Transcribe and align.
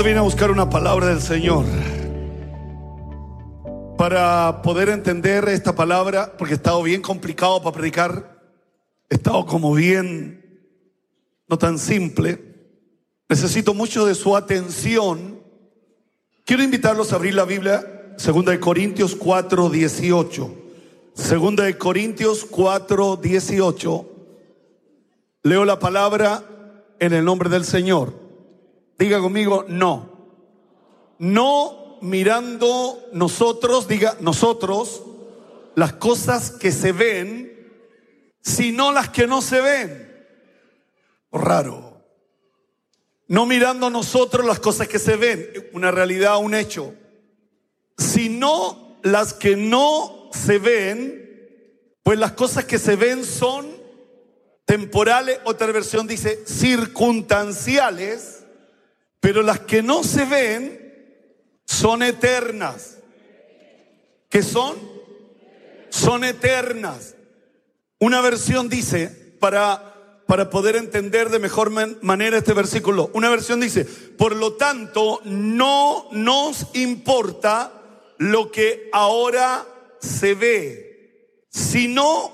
¿Cuándo 0.00 0.08
viene 0.08 0.20
a 0.20 0.22
buscar 0.22 0.50
una 0.50 0.70
palabra 0.70 1.08
del 1.08 1.20
Señor? 1.20 1.66
Para 3.98 4.62
poder 4.62 4.88
entender 4.88 5.46
esta 5.50 5.74
palabra, 5.74 6.38
porque 6.38 6.54
he 6.54 6.56
estado 6.56 6.82
bien 6.82 7.02
complicado 7.02 7.62
para 7.62 7.76
predicar, 7.76 8.40
he 9.10 9.16
estado 9.16 9.44
como 9.44 9.74
bien, 9.74 10.72
no 11.46 11.58
tan 11.58 11.78
simple, 11.78 12.42
necesito 13.28 13.74
mucho 13.74 14.06
de 14.06 14.14
su 14.14 14.34
atención. 14.34 15.42
Quiero 16.46 16.62
invitarlos 16.62 17.12
a 17.12 17.16
abrir 17.16 17.34
la 17.34 17.44
Biblia, 17.44 18.14
segunda 18.16 18.52
de 18.52 18.58
Corintios 18.58 19.14
4, 19.14 19.68
18. 19.68 20.54
Segunda 21.12 21.64
de 21.64 21.76
Corintios 21.76 22.46
4, 22.46 23.16
18. 23.16 24.08
Leo 25.42 25.66
la 25.66 25.78
palabra 25.78 26.42
en 26.98 27.12
el 27.12 27.22
nombre 27.22 27.50
del 27.50 27.66
Señor. 27.66 28.29
Diga 29.00 29.18
conmigo, 29.18 29.64
no. 29.66 30.10
No 31.18 31.96
mirando 32.02 33.08
nosotros, 33.14 33.88
diga 33.88 34.14
nosotros, 34.20 35.02
las 35.74 35.94
cosas 35.94 36.50
que 36.50 36.70
se 36.70 36.92
ven, 36.92 37.80
sino 38.42 38.92
las 38.92 39.08
que 39.08 39.26
no 39.26 39.40
se 39.40 39.62
ven. 39.62 40.26
Raro. 41.32 42.04
No 43.26 43.46
mirando 43.46 43.88
nosotros 43.88 44.44
las 44.44 44.60
cosas 44.60 44.86
que 44.86 44.98
se 44.98 45.16
ven, 45.16 45.48
una 45.72 45.90
realidad, 45.90 46.36
un 46.36 46.52
hecho, 46.52 46.92
sino 47.96 48.98
las 49.02 49.32
que 49.32 49.56
no 49.56 50.28
se 50.30 50.58
ven, 50.58 51.96
pues 52.02 52.18
las 52.18 52.32
cosas 52.32 52.66
que 52.66 52.78
se 52.78 52.96
ven 52.96 53.24
son 53.24 53.66
temporales, 54.66 55.38
otra 55.44 55.72
versión 55.72 56.06
dice 56.06 56.44
circunstanciales, 56.46 58.39
pero 59.20 59.42
las 59.42 59.60
que 59.60 59.82
no 59.82 60.02
se 60.02 60.24
ven 60.24 60.80
son 61.66 62.02
eternas. 62.02 62.98
¿Qué 64.28 64.42
son? 64.42 64.76
Son 65.90 66.24
eternas. 66.24 67.14
Una 67.98 68.22
versión 68.22 68.68
dice, 68.68 69.08
para, 69.38 70.22
para 70.26 70.48
poder 70.48 70.76
entender 70.76 71.28
de 71.28 71.38
mejor 71.38 71.70
manera 72.02 72.38
este 72.38 72.54
versículo, 72.54 73.10
una 73.12 73.28
versión 73.28 73.60
dice, 73.60 73.84
por 73.84 74.34
lo 74.34 74.54
tanto, 74.54 75.20
no 75.24 76.08
nos 76.12 76.68
importa 76.72 77.72
lo 78.16 78.50
que 78.50 78.88
ahora 78.92 79.66
se 80.00 80.34
ve, 80.34 81.44
sino 81.50 82.32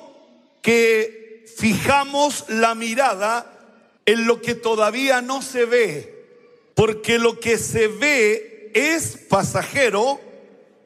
que 0.63 1.45
fijamos 1.57 2.45
la 2.49 2.75
mirada 2.75 3.53
en 4.05 4.27
lo 4.27 4.41
que 4.41 4.55
todavía 4.55 5.21
no 5.21 5.43
se 5.43 5.65
ve 5.65 6.16
porque 6.77 7.19
lo 7.19 7.41
que 7.41 7.57
se 7.57 7.89
ve 7.89 8.71
es 8.75 9.17
pasajero, 9.31 10.21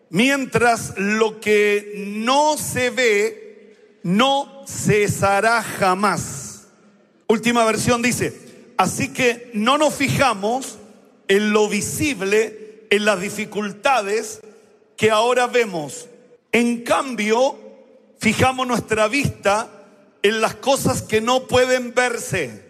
mientras 0.08 0.94
lo 0.96 1.40
que 1.40 1.94
no 2.06 2.56
se 2.56 2.90
ve 2.90 3.98
no 4.04 4.64
cesará 4.68 5.64
jamás. 5.64 6.68
Última 7.26 7.64
versión 7.64 8.02
dice, 8.02 8.32
así 8.76 9.12
que 9.12 9.50
no 9.52 9.78
nos 9.78 9.94
fijamos 9.94 10.78
en 11.26 11.52
lo 11.52 11.68
visible, 11.68 12.86
en 12.90 13.04
las 13.04 13.20
dificultades 13.20 14.42
que 14.96 15.10
ahora 15.10 15.48
vemos. 15.48 16.08
En 16.52 16.84
cambio, 16.84 17.58
fijamos 18.20 18.64
nuestra 18.64 19.08
vista 19.08 19.68
en 20.22 20.40
las 20.40 20.54
cosas 20.54 21.02
que 21.02 21.20
no 21.20 21.48
pueden 21.48 21.94
verse, 21.94 22.62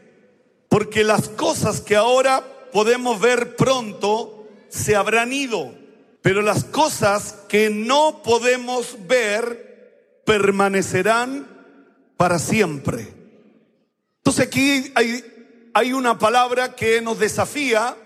porque 0.70 1.04
las 1.04 1.28
cosas 1.28 1.82
que 1.82 1.96
ahora 1.96 2.44
podemos 2.72 3.20
ver 3.20 3.56
pronto 3.56 4.48
se 4.68 4.96
habrán 4.96 5.32
ido, 5.32 5.74
pero 6.22 6.42
las 6.42 6.64
cosas 6.64 7.34
que 7.48 7.70
no 7.70 8.22
podemos 8.22 8.96
ver 9.06 10.22
permanecerán 10.24 11.48
para 12.16 12.38
siempre. 12.38 13.08
Entonces 14.18 14.46
aquí 14.46 14.92
hay, 14.94 15.24
hay 15.74 15.92
una 15.92 16.18
palabra 16.18 16.76
que 16.76 17.00
nos 17.00 17.18
desafía 17.18 17.96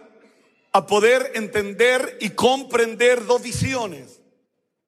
a 0.73 0.87
poder 0.87 1.33
entender 1.35 2.19
y 2.21 2.31
comprender 2.31 3.27
dos 3.27 3.43
visiones, 3.43 4.21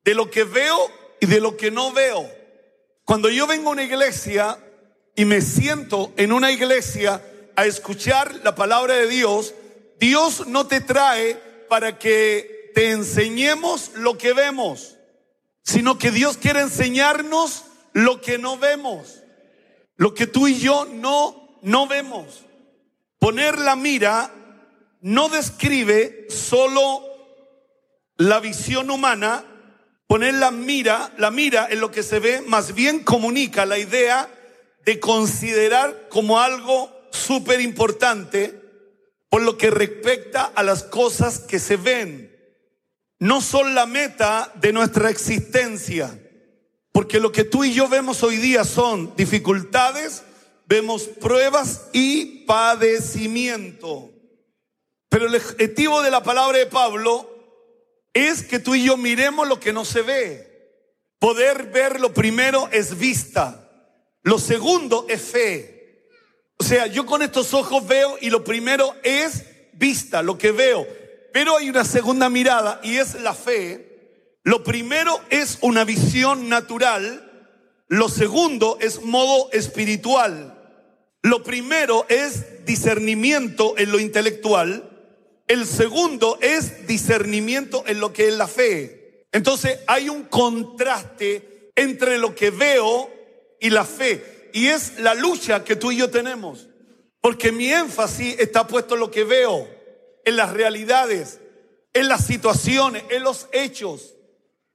de 0.04 0.14
lo 0.14 0.30
que 0.30 0.44
veo 0.44 0.78
y 1.20 1.26
de 1.26 1.40
lo 1.40 1.56
que 1.56 1.70
no 1.70 1.92
veo. 1.92 2.28
Cuando 3.04 3.28
yo 3.28 3.46
vengo 3.46 3.68
a 3.68 3.72
una 3.72 3.84
iglesia 3.84 4.58
y 5.14 5.24
me 5.24 5.40
siento 5.40 6.12
en 6.16 6.32
una 6.32 6.50
iglesia 6.50 7.22
a 7.54 7.66
escuchar 7.66 8.34
la 8.42 8.54
palabra 8.54 8.94
de 8.94 9.06
Dios, 9.08 9.54
Dios 9.98 10.46
no 10.46 10.66
te 10.66 10.80
trae 10.80 11.34
para 11.68 11.98
que 11.98 12.70
te 12.74 12.90
enseñemos 12.90 13.92
lo 13.94 14.18
que 14.18 14.32
vemos, 14.32 14.96
sino 15.62 15.98
que 15.98 16.10
Dios 16.10 16.36
quiere 16.36 16.60
enseñarnos 16.60 17.64
lo 17.92 18.20
que 18.20 18.38
no 18.38 18.58
vemos, 18.58 19.22
lo 19.96 20.12
que 20.14 20.26
tú 20.26 20.48
y 20.48 20.58
yo 20.58 20.84
no, 20.84 21.58
no 21.62 21.86
vemos. 21.86 22.44
Poner 23.18 23.58
la 23.58 23.76
mira 23.76 24.30
no 25.00 25.28
describe 25.28 26.26
solo 26.28 27.02
la 28.16 28.40
visión 28.40 28.90
humana, 28.90 29.44
poner 30.06 30.34
la 30.34 30.50
mira, 30.50 31.12
la 31.16 31.30
mira 31.30 31.66
en 31.70 31.80
lo 31.80 31.90
que 31.90 32.02
se 32.02 32.18
ve, 32.18 32.42
más 32.42 32.74
bien 32.74 33.04
comunica 33.04 33.64
la 33.66 33.78
idea 33.78 34.28
de 34.84 35.00
considerar 35.00 36.08
como 36.10 36.40
algo 36.40 36.92
súper 37.10 37.60
importante 37.60 38.65
por 39.28 39.42
lo 39.42 39.58
que 39.58 39.70
respecta 39.70 40.44
a 40.44 40.62
las 40.62 40.82
cosas 40.82 41.38
que 41.40 41.58
se 41.58 41.76
ven. 41.76 42.32
No 43.18 43.40
son 43.40 43.74
la 43.74 43.86
meta 43.86 44.52
de 44.56 44.72
nuestra 44.72 45.10
existencia, 45.10 46.18
porque 46.92 47.20
lo 47.20 47.32
que 47.32 47.44
tú 47.44 47.64
y 47.64 47.72
yo 47.72 47.88
vemos 47.88 48.22
hoy 48.22 48.36
día 48.36 48.64
son 48.64 49.14
dificultades, 49.16 50.22
vemos 50.66 51.04
pruebas 51.04 51.88
y 51.92 52.44
padecimiento. 52.46 54.10
Pero 55.08 55.26
el 55.26 55.34
objetivo 55.34 56.02
de 56.02 56.10
la 56.10 56.22
palabra 56.22 56.58
de 56.58 56.66
Pablo 56.66 57.30
es 58.12 58.42
que 58.42 58.58
tú 58.58 58.74
y 58.74 58.84
yo 58.84 58.96
miremos 58.96 59.48
lo 59.48 59.60
que 59.60 59.72
no 59.72 59.84
se 59.84 60.02
ve. 60.02 60.56
Poder 61.18 61.70
ver 61.70 62.00
lo 62.00 62.12
primero 62.12 62.68
es 62.72 62.98
vista. 62.98 63.70
Lo 64.22 64.38
segundo 64.38 65.06
es 65.08 65.22
fe. 65.22 65.75
O 66.58 66.64
sea, 66.64 66.86
yo 66.86 67.04
con 67.06 67.22
estos 67.22 67.52
ojos 67.54 67.86
veo 67.86 68.16
y 68.20 68.30
lo 68.30 68.42
primero 68.42 68.94
es 69.02 69.44
vista, 69.72 70.22
lo 70.22 70.38
que 70.38 70.52
veo. 70.52 70.86
Pero 71.32 71.56
hay 71.56 71.68
una 71.68 71.84
segunda 71.84 72.30
mirada 72.30 72.80
y 72.82 72.96
es 72.96 73.14
la 73.20 73.34
fe. 73.34 74.40
Lo 74.42 74.64
primero 74.64 75.20
es 75.28 75.58
una 75.60 75.84
visión 75.84 76.48
natural. 76.48 77.22
Lo 77.88 78.08
segundo 78.08 78.78
es 78.80 79.02
modo 79.02 79.50
espiritual. 79.52 80.56
Lo 81.22 81.42
primero 81.42 82.06
es 82.08 82.64
discernimiento 82.64 83.74
en 83.76 83.92
lo 83.92 83.98
intelectual. 83.98 84.88
El 85.48 85.66
segundo 85.66 86.38
es 86.40 86.86
discernimiento 86.86 87.84
en 87.86 88.00
lo 88.00 88.12
que 88.12 88.28
es 88.28 88.34
la 88.34 88.48
fe. 88.48 89.26
Entonces 89.32 89.80
hay 89.86 90.08
un 90.08 90.24
contraste 90.24 91.70
entre 91.76 92.18
lo 92.18 92.34
que 92.34 92.50
veo 92.50 93.10
y 93.60 93.70
la 93.70 93.84
fe. 93.84 94.35
Y 94.56 94.68
es 94.68 94.98
la 95.00 95.12
lucha 95.12 95.64
que 95.64 95.76
tú 95.76 95.92
y 95.92 95.98
yo 95.98 96.08
tenemos. 96.08 96.66
Porque 97.20 97.52
mi 97.52 97.70
énfasis 97.70 98.36
está 98.38 98.66
puesto 98.66 98.94
en 98.94 99.00
lo 99.00 99.10
que 99.10 99.22
veo, 99.22 99.68
en 100.24 100.34
las 100.34 100.50
realidades, 100.50 101.40
en 101.92 102.08
las 102.08 102.24
situaciones, 102.24 103.04
en 103.10 103.22
los 103.22 103.48
hechos. 103.52 104.14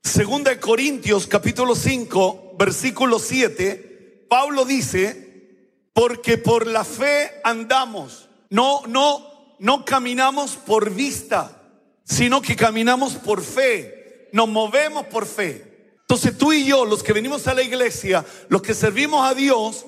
Segunda 0.03 0.51
de 0.51 0.59
Corintios 0.59 1.25
capítulo 1.25 1.73
5, 1.73 2.57
versículo 2.59 3.17
7, 3.17 4.27
Pablo 4.29 4.65
dice, 4.65 5.87
porque 5.93 6.37
por 6.37 6.67
la 6.67 6.83
fe 6.83 7.41
andamos. 7.43 8.29
No, 8.51 8.83
no, 8.85 9.55
no 9.57 9.83
caminamos 9.83 10.57
por 10.57 10.91
vista, 10.91 11.59
sino 12.03 12.43
que 12.43 12.55
caminamos 12.55 13.15
por 13.15 13.41
fe. 13.41 14.29
Nos 14.31 14.47
movemos 14.47 15.07
por 15.07 15.25
fe. 15.25 15.70
Entonces 16.11 16.37
tú 16.37 16.51
y 16.51 16.65
yo, 16.65 16.83
los 16.83 17.03
que 17.03 17.13
venimos 17.13 17.47
a 17.47 17.53
la 17.53 17.63
iglesia, 17.63 18.25
los 18.49 18.61
que 18.61 18.73
servimos 18.73 19.25
a 19.25 19.33
Dios, 19.33 19.85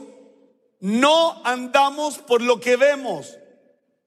no 0.79 1.45
andamos 1.45 2.17
por 2.19 2.41
lo 2.41 2.61
que 2.61 2.77
vemos, 2.77 3.37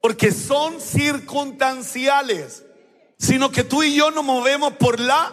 porque 0.01 0.33
son 0.33 0.81
circunstanciales, 0.81 2.65
sino 3.19 3.53
que 3.53 3.65
tú 3.65 3.83
y 3.83 3.95
yo 3.95 4.11
nos 4.13 4.25
movemos 4.25 4.73
por 4.79 4.99
la 4.99 5.31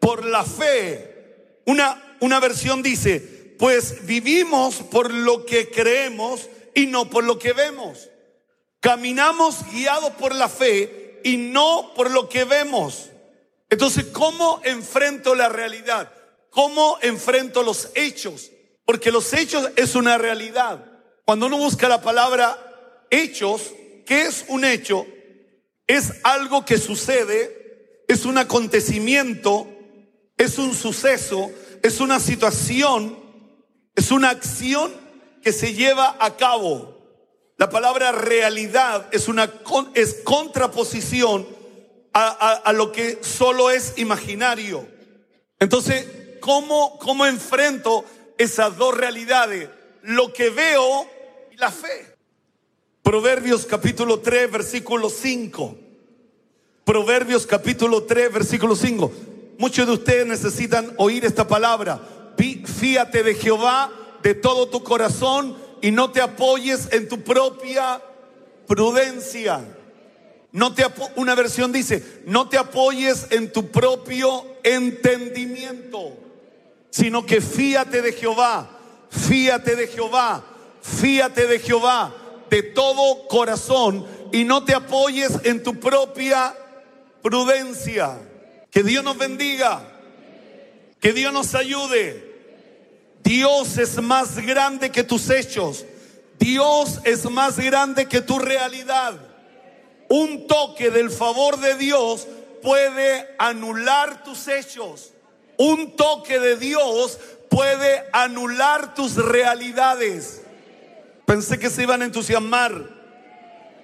por 0.00 0.24
la 0.24 0.42
fe. 0.42 1.60
Una 1.64 2.16
una 2.18 2.40
versión 2.40 2.82
dice, 2.82 3.20
pues 3.56 4.04
vivimos 4.04 4.78
por 4.78 5.14
lo 5.14 5.46
que 5.46 5.70
creemos 5.70 6.48
y 6.74 6.86
no 6.86 7.08
por 7.08 7.22
lo 7.22 7.38
que 7.38 7.52
vemos. 7.52 8.10
Caminamos 8.80 9.58
guiados 9.72 10.10
por 10.14 10.34
la 10.34 10.48
fe 10.48 11.20
y 11.22 11.36
no 11.36 11.92
por 11.94 12.10
lo 12.10 12.28
que 12.28 12.42
vemos. 12.42 13.10
Entonces, 13.70 14.06
¿cómo 14.06 14.60
enfrento 14.64 15.34
la 15.34 15.48
realidad? 15.48 16.12
¿Cómo 16.50 16.98
enfrento 17.02 17.62
los 17.62 17.90
hechos? 17.94 18.50
Porque 18.84 19.12
los 19.12 19.32
hechos 19.32 19.70
es 19.76 19.94
una 19.94 20.18
realidad. 20.18 20.84
Cuando 21.24 21.46
uno 21.46 21.58
busca 21.58 21.88
la 21.88 22.00
palabra 22.00 23.06
hechos, 23.10 23.72
¿qué 24.06 24.22
es 24.22 24.46
un 24.48 24.64
hecho? 24.64 25.06
es 25.88 26.12
algo 26.22 26.64
que 26.64 26.78
sucede, 26.78 28.04
es 28.06 28.26
un 28.26 28.38
acontecimiento, 28.38 29.66
es 30.36 30.58
un 30.58 30.74
suceso, 30.74 31.50
es 31.82 31.98
una 32.00 32.20
situación, 32.20 33.18
es 33.96 34.12
una 34.12 34.28
acción 34.30 34.92
que 35.42 35.52
se 35.52 35.72
lleva 35.72 36.16
a 36.20 36.36
cabo. 36.36 36.96
La 37.56 37.70
palabra 37.70 38.12
realidad 38.12 39.08
es 39.10 39.26
una 39.26 39.50
es 39.94 40.14
contraposición 40.22 41.48
a, 42.18 42.72
lo 42.72 42.90
que 42.90 43.18
solo 43.22 43.70
es 43.70 43.94
imaginario. 43.96 44.86
Entonces, 45.60 46.06
¿cómo, 46.40 46.98
¿cómo 46.98 47.26
enfrento 47.26 48.04
esas 48.36 48.76
dos 48.76 48.96
realidades? 48.96 49.68
Lo 50.02 50.32
que 50.32 50.50
veo 50.50 51.06
y 51.52 51.56
la 51.56 51.70
fe. 51.70 52.14
Proverbios 53.02 53.66
capítulo 53.66 54.20
3, 54.20 54.50
versículo 54.50 55.08
5. 55.08 55.78
Proverbios 56.84 57.46
capítulo 57.46 58.02
3, 58.02 58.32
versículo 58.32 58.74
5. 58.74 59.12
Muchos 59.58 59.86
de 59.86 59.92
ustedes 59.92 60.26
necesitan 60.26 60.94
oír 60.96 61.24
esta 61.24 61.46
palabra. 61.46 62.00
Fíate 62.36 63.22
de 63.22 63.34
Jehová 63.34 63.90
de 64.22 64.34
todo 64.34 64.68
tu 64.68 64.82
corazón 64.82 65.56
y 65.80 65.90
no 65.90 66.10
te 66.10 66.20
apoyes 66.20 66.88
en 66.92 67.08
tu 67.08 67.22
propia 67.22 68.02
prudencia. 68.66 69.64
No 70.52 70.74
te 70.74 70.84
una 71.16 71.34
versión 71.34 71.72
dice, 71.72 72.22
no 72.24 72.48
te 72.48 72.56
apoyes 72.56 73.26
en 73.30 73.52
tu 73.52 73.70
propio 73.70 74.46
entendimiento, 74.62 76.16
sino 76.90 77.26
que 77.26 77.40
fíate 77.40 78.00
de 78.00 78.12
Jehová, 78.12 78.68
fíate 79.10 79.76
de 79.76 79.86
Jehová, 79.88 80.44
fíate 80.80 81.46
de 81.46 81.58
Jehová 81.58 82.14
de 82.48 82.62
todo 82.62 83.28
corazón 83.28 84.06
y 84.32 84.44
no 84.44 84.64
te 84.64 84.74
apoyes 84.74 85.32
en 85.44 85.62
tu 85.62 85.78
propia 85.78 86.56
prudencia. 87.22 88.18
Que 88.70 88.82
Dios 88.82 89.04
nos 89.04 89.18
bendiga, 89.18 89.82
que 91.00 91.12
Dios 91.12 91.32
nos 91.32 91.54
ayude. 91.54 92.26
Dios 93.22 93.76
es 93.76 94.00
más 94.00 94.38
grande 94.38 94.90
que 94.90 95.04
tus 95.04 95.28
hechos. 95.28 95.84
Dios 96.38 97.00
es 97.04 97.28
más 97.30 97.58
grande 97.58 98.06
que 98.06 98.22
tu 98.22 98.38
realidad 98.38 99.27
un 100.08 100.46
toque 100.46 100.90
del 100.90 101.10
favor 101.10 101.58
de 101.58 101.74
Dios 101.74 102.26
puede 102.62 103.34
anular 103.38 104.24
tus 104.24 104.48
hechos. 104.48 105.12
Un 105.56 105.96
toque 105.96 106.38
de 106.38 106.56
Dios 106.56 107.18
puede 107.50 108.04
anular 108.12 108.94
tus 108.94 109.16
realidades. 109.16 110.42
Pensé 111.26 111.58
que 111.58 111.70
se 111.70 111.82
iban 111.82 112.02
a 112.02 112.06
entusiasmar. 112.06 112.72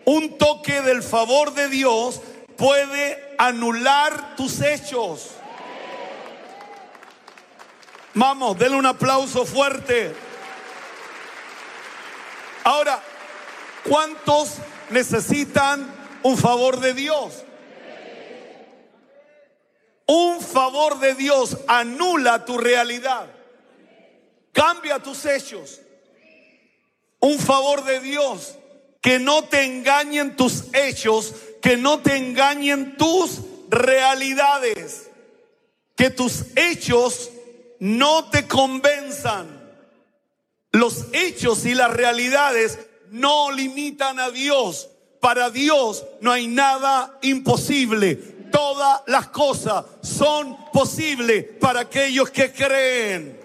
Un 0.07 0.39
toque 0.39 0.81
del 0.83 1.03
favor 1.03 1.53
de 1.55 1.69
Dios 1.69 2.21
puede 2.57 3.35
anular 3.39 4.37
tus 4.37 4.61
hechos. 4.61 5.31
Vamos, 8.15 8.59
denle 8.59 8.77
un 8.77 8.87
aplauso 8.87 9.45
fuerte. 9.45 10.15
Ahora, 12.63 13.01
¿cuántos 13.83 14.55
necesitan 14.91 15.94
un 16.25 16.39
favor 16.39 16.81
de 16.81 16.95
Dios. 16.95 17.45
Un 20.07 20.41
favor 20.41 20.99
de 20.99 21.15
Dios 21.15 21.57
anula 21.67 22.45
tu 22.45 22.59
realidad. 22.59 23.27
Cambia 24.53 24.99
tus 24.99 25.25
hechos. 25.27 25.81
Un 27.21 27.39
favor 27.39 27.85
de 27.85 28.01
Dios 28.01 28.57
que 29.01 29.19
no 29.19 29.45
te 29.45 29.65
engañen 29.65 30.35
tus 30.35 30.65
hechos, 30.75 31.35
que 31.61 31.77
no 31.77 32.01
te 32.01 32.17
engañen 32.17 32.97
tus 32.97 33.41
realidades. 33.69 35.11
Que 35.95 36.09
tus 36.09 36.45
hechos 36.57 37.31
no 37.81 38.31
te 38.31 38.49
convenzan. 38.49 39.63
Los 40.73 41.05
hechos 41.13 41.67
y 41.67 41.75
las 41.75 41.93
realidades 41.93 42.79
no 43.11 43.53
limitan 43.53 44.19
a 44.19 44.31
Dios. 44.31 44.89
Para 45.25 45.49
Dios 45.49 46.05
no 46.21 46.33
hay 46.33 46.47
nada 46.47 47.19
imposible. 47.23 48.15
Todas 48.53 49.01
las 49.07 49.29
cosas 49.29 49.83
son 50.03 50.55
posibles 50.71 51.47
para 51.59 51.81
aquellos 51.81 52.29
que 52.29 52.53
creen. 52.53 53.41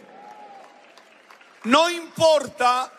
No 1.64 1.90
importa, 1.90 2.92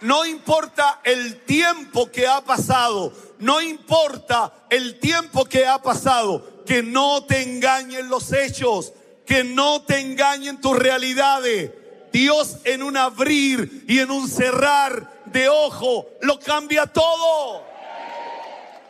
no 0.00 0.24
importa 0.24 1.02
el 1.04 1.42
tiempo 1.44 2.10
que 2.10 2.26
ha 2.26 2.40
pasado, 2.40 3.12
no 3.40 3.60
importa 3.60 4.54
el 4.70 4.98
tiempo 5.00 5.44
que 5.44 5.66
ha 5.66 5.82
pasado, 5.82 6.64
que 6.64 6.82
no 6.82 7.24
te 7.24 7.42
engañen 7.42 8.08
los 8.08 8.32
hechos, 8.32 8.94
que 9.26 9.44
no 9.44 9.82
te 9.82 10.00
engañen 10.00 10.62
tus 10.62 10.78
realidades. 10.78 11.72
Dios 12.10 12.56
en 12.64 12.84
un 12.84 12.96
abrir 12.96 13.84
y 13.86 13.98
en 13.98 14.10
un 14.10 14.30
cerrar 14.30 15.24
de 15.26 15.50
ojo 15.50 16.06
lo 16.22 16.40
cambia 16.40 16.86
todo 16.86 17.73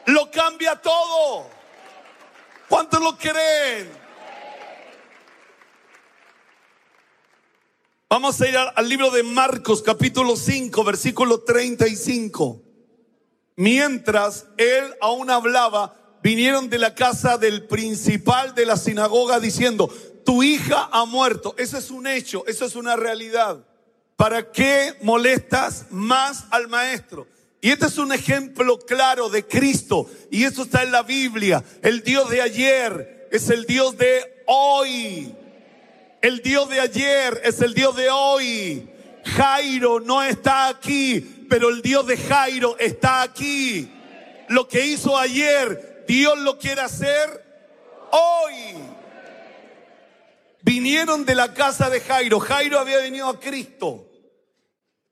lo 0.07 0.31
cambia 0.31 0.77
todo. 0.77 1.49
¿Cuántos 2.69 3.01
lo 3.01 3.17
creen? 3.17 4.05
Vamos 8.09 8.41
a 8.41 8.49
ir 8.49 8.57
al 8.57 8.89
libro 8.89 9.11
de 9.11 9.23
Marcos 9.23 9.83
capítulo 9.83 10.37
5 10.37 10.85
versículo 10.85 11.41
35. 11.41 12.63
Mientras 13.57 14.47
él 14.57 14.95
aún 15.01 15.31
hablaba, 15.31 15.97
vinieron 16.23 16.69
de 16.69 16.79
la 16.79 16.95
casa 16.95 17.39
del 17.39 17.67
principal 17.67 18.55
de 18.55 18.67
la 18.67 18.77
sinagoga 18.77 19.41
diciendo, 19.41 19.91
tu 20.25 20.43
hija 20.43 20.89
ha 20.93 21.05
muerto. 21.05 21.55
Eso 21.59 21.77
es 21.79 21.91
un 21.91 22.07
hecho, 22.07 22.45
eso 22.47 22.65
es 22.65 22.77
una 22.77 22.97
realidad. 22.97 23.65
¿Para 24.17 24.51
qué 24.51 24.97
molestas 25.03 25.87
más 25.91 26.45
al 26.51 26.69
maestro? 26.69 27.27
Y 27.65 27.71
este 27.71 27.87
es 27.87 27.97
un 27.97 28.13
ejemplo 28.13 28.79
claro 28.79 29.31
de 29.31 29.47
Cristo. 29.47 30.07
Y 30.31 30.45
esto 30.45 30.65
está 30.65 30.83
en 30.83 30.93
la 30.93 31.03
Biblia. 31.03 31.65
El 31.81 32.03
Dios 32.03 32.29
de 32.29 32.43
ayer 32.43 33.27
es 33.33 33.49
el 33.49 33.65
Dios 33.65 33.97
de 33.97 34.45
hoy. 34.47 35.35
El 36.21 36.43
Dios 36.43 36.69
de 36.69 36.81
ayer 36.81 37.41
es 37.43 37.63
el 37.63 37.73
Dios 37.73 37.97
de 37.97 38.11
hoy. 38.11 38.87
Jairo 39.25 39.99
no 39.99 40.23
está 40.23 40.69
aquí, 40.69 41.47
pero 41.49 41.71
el 41.71 41.81
Dios 41.81 42.07
de 42.07 42.19
Jairo 42.19 42.77
está 42.79 43.23
aquí. 43.23 43.91
Lo 44.51 44.69
que 44.69 44.85
hizo 44.85 45.17
ayer, 45.17 46.05
Dios 46.07 46.39
lo 46.41 46.59
quiere 46.59 46.83
hacer 46.83 47.43
hoy. 48.11 48.75
Vinieron 50.61 51.25
de 51.25 51.35
la 51.35 51.55
casa 51.55 51.89
de 51.89 52.03
Jairo. 52.03 52.41
Jairo 52.41 52.79
había 52.79 52.99
venido 52.99 53.27
a 53.27 53.41
Cristo. 53.41 54.11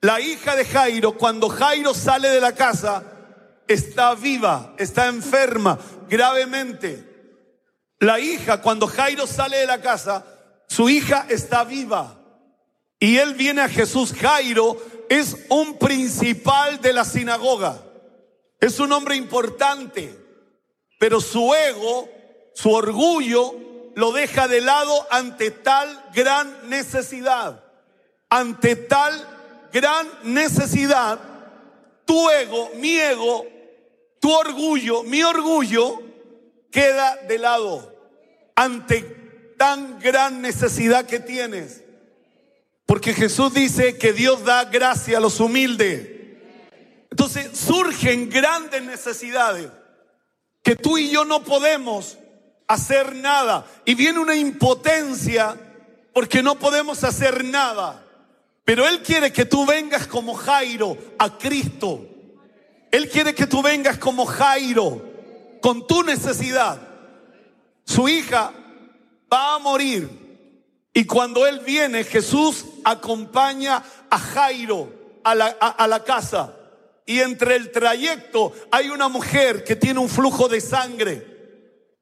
La 0.02 0.20
hija 0.20 0.56
de 0.56 0.64
Jairo, 0.64 1.16
cuando 1.16 1.48
Jairo 1.48 1.94
sale 1.94 2.28
de 2.28 2.40
la 2.40 2.56
casa, 2.56 3.04
está 3.68 4.16
viva, 4.16 4.74
está 4.76 5.06
enferma 5.06 5.78
gravemente. 6.08 7.08
La 8.00 8.18
hija, 8.18 8.60
cuando 8.60 8.88
Jairo 8.88 9.28
sale 9.28 9.58
de 9.58 9.66
la 9.66 9.80
casa, 9.80 10.26
su 10.66 10.88
hija 10.88 11.26
está 11.28 11.62
viva. 11.62 12.18
Y 12.98 13.18
él 13.18 13.34
viene 13.34 13.60
a 13.60 13.68
Jesús. 13.68 14.12
Jairo 14.12 14.76
es 15.08 15.36
un 15.48 15.78
principal 15.78 16.80
de 16.80 16.92
la 16.92 17.04
sinagoga. 17.04 17.80
Es 18.58 18.80
un 18.80 18.90
hombre 18.90 19.14
importante. 19.14 20.18
Pero 20.98 21.20
su 21.20 21.54
ego, 21.54 22.08
su 22.54 22.72
orgullo, 22.72 23.54
lo 23.94 24.10
deja 24.10 24.48
de 24.48 24.62
lado 24.62 25.06
ante 25.12 25.52
tal 25.52 26.10
gran 26.12 26.68
necesidad. 26.68 27.62
Ante 28.28 28.74
tal 28.74 29.41
gran 29.72 30.08
necesidad, 30.24 31.18
tu 32.04 32.30
ego, 32.30 32.70
mi 32.76 32.98
ego, 32.98 33.46
tu 34.20 34.30
orgullo, 34.30 35.02
mi 35.02 35.22
orgullo, 35.22 36.00
queda 36.70 37.16
de 37.28 37.38
lado 37.38 37.92
ante 38.54 39.02
tan 39.56 39.98
gran 40.00 40.42
necesidad 40.42 41.06
que 41.06 41.20
tienes. 41.20 41.82
Porque 42.86 43.14
Jesús 43.14 43.54
dice 43.54 43.96
que 43.96 44.12
Dios 44.12 44.44
da 44.44 44.64
gracia 44.64 45.18
a 45.18 45.20
los 45.20 45.40
humildes. 45.40 46.08
Entonces 47.10 47.56
surgen 47.56 48.28
grandes 48.28 48.82
necesidades 48.82 49.70
que 50.62 50.76
tú 50.76 50.98
y 50.98 51.10
yo 51.10 51.24
no 51.24 51.42
podemos 51.44 52.18
hacer 52.66 53.14
nada. 53.14 53.66
Y 53.84 53.94
viene 53.94 54.18
una 54.18 54.34
impotencia 54.34 55.56
porque 56.12 56.42
no 56.42 56.58
podemos 56.58 57.04
hacer 57.04 57.44
nada. 57.44 58.04
Pero 58.64 58.86
Él 58.86 59.02
quiere 59.02 59.32
que 59.32 59.44
tú 59.44 59.66
vengas 59.66 60.06
como 60.06 60.34
Jairo 60.34 60.96
a 61.18 61.36
Cristo. 61.36 62.06
Él 62.90 63.08
quiere 63.08 63.34
que 63.34 63.46
tú 63.46 63.62
vengas 63.62 63.98
como 63.98 64.26
Jairo 64.26 65.02
con 65.60 65.86
tu 65.86 66.02
necesidad. 66.02 66.80
Su 67.84 68.08
hija 68.08 68.52
va 69.32 69.54
a 69.54 69.58
morir. 69.58 70.08
Y 70.94 71.04
cuando 71.04 71.46
Él 71.46 71.60
viene, 71.60 72.04
Jesús 72.04 72.66
acompaña 72.84 73.82
a 74.10 74.18
Jairo 74.18 74.92
a 75.24 75.34
la, 75.34 75.46
a 75.46 75.86
la 75.86 76.04
casa. 76.04 76.56
y 77.04 77.18
entre 77.18 77.56
el 77.56 77.72
trayecto 77.72 78.52
hay 78.70 78.88
una 78.88 79.08
mujer 79.08 79.64
que 79.64 79.74
tiene 79.74 79.98
un 79.98 80.08
flujo 80.08 80.48
de 80.48 80.60
sangre. 80.60 81.32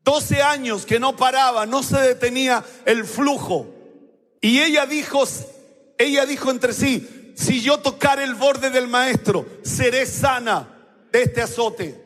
12 0.04 0.42
años 0.42 0.86
que 0.86 1.00
no 1.00 1.16
paraba, 1.16 1.66
no 1.66 1.82
se 1.82 1.98
detenía 1.98 2.64
el 2.84 3.04
flujo. 3.04 3.66
Y 4.40 4.60
ella 4.60 4.86
dijo, 4.86 5.24
ella 6.00 6.24
dijo 6.24 6.50
entre 6.50 6.72
sí, 6.72 7.34
si 7.36 7.60
yo 7.60 7.80
tocar 7.80 8.20
el 8.20 8.34
borde 8.34 8.70
del 8.70 8.88
maestro, 8.88 9.46
seré 9.62 10.06
sana 10.06 10.66
de 11.12 11.24
este 11.24 11.42
azote. 11.42 12.02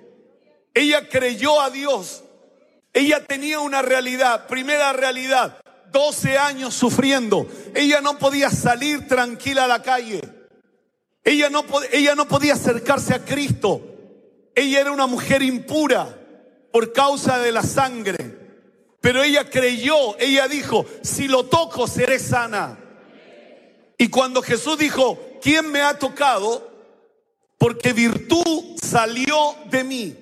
Ella 0.74 1.08
creyó 1.08 1.60
a 1.60 1.70
Dios. 1.70 2.24
Ella 2.92 3.24
tenía 3.24 3.60
una 3.60 3.82
realidad, 3.82 4.48
primera 4.48 4.92
realidad, 4.92 5.58
12 5.92 6.36
años 6.36 6.74
sufriendo. 6.74 7.46
Ella 7.72 8.00
no 8.00 8.18
podía 8.18 8.50
salir 8.50 9.06
tranquila 9.06 9.66
a 9.66 9.68
la 9.68 9.80
calle. 9.80 10.22
Ella 11.22 11.48
no, 11.48 11.64
ella 11.92 12.16
no 12.16 12.26
podía 12.26 12.54
acercarse 12.54 13.14
a 13.14 13.24
Cristo. 13.24 13.80
Ella 14.56 14.80
era 14.80 14.90
una 14.90 15.06
mujer 15.06 15.40
impura 15.44 16.18
por 16.72 16.92
causa 16.92 17.38
de 17.38 17.52
la 17.52 17.62
sangre. 17.62 18.16
Pero 19.00 19.22
ella 19.22 19.48
creyó, 19.48 20.18
ella 20.18 20.48
dijo, 20.48 20.84
si 21.02 21.28
lo 21.28 21.44
toco 21.44 21.86
seré 21.86 22.18
sana. 22.18 22.80
Y 23.98 24.08
cuando 24.08 24.42
Jesús 24.42 24.78
dijo, 24.78 25.18
¿quién 25.40 25.70
me 25.70 25.82
ha 25.82 25.98
tocado? 25.98 26.70
Porque 27.58 27.92
virtud 27.92 28.76
salió 28.82 29.54
de 29.70 29.84
mí. 29.84 30.16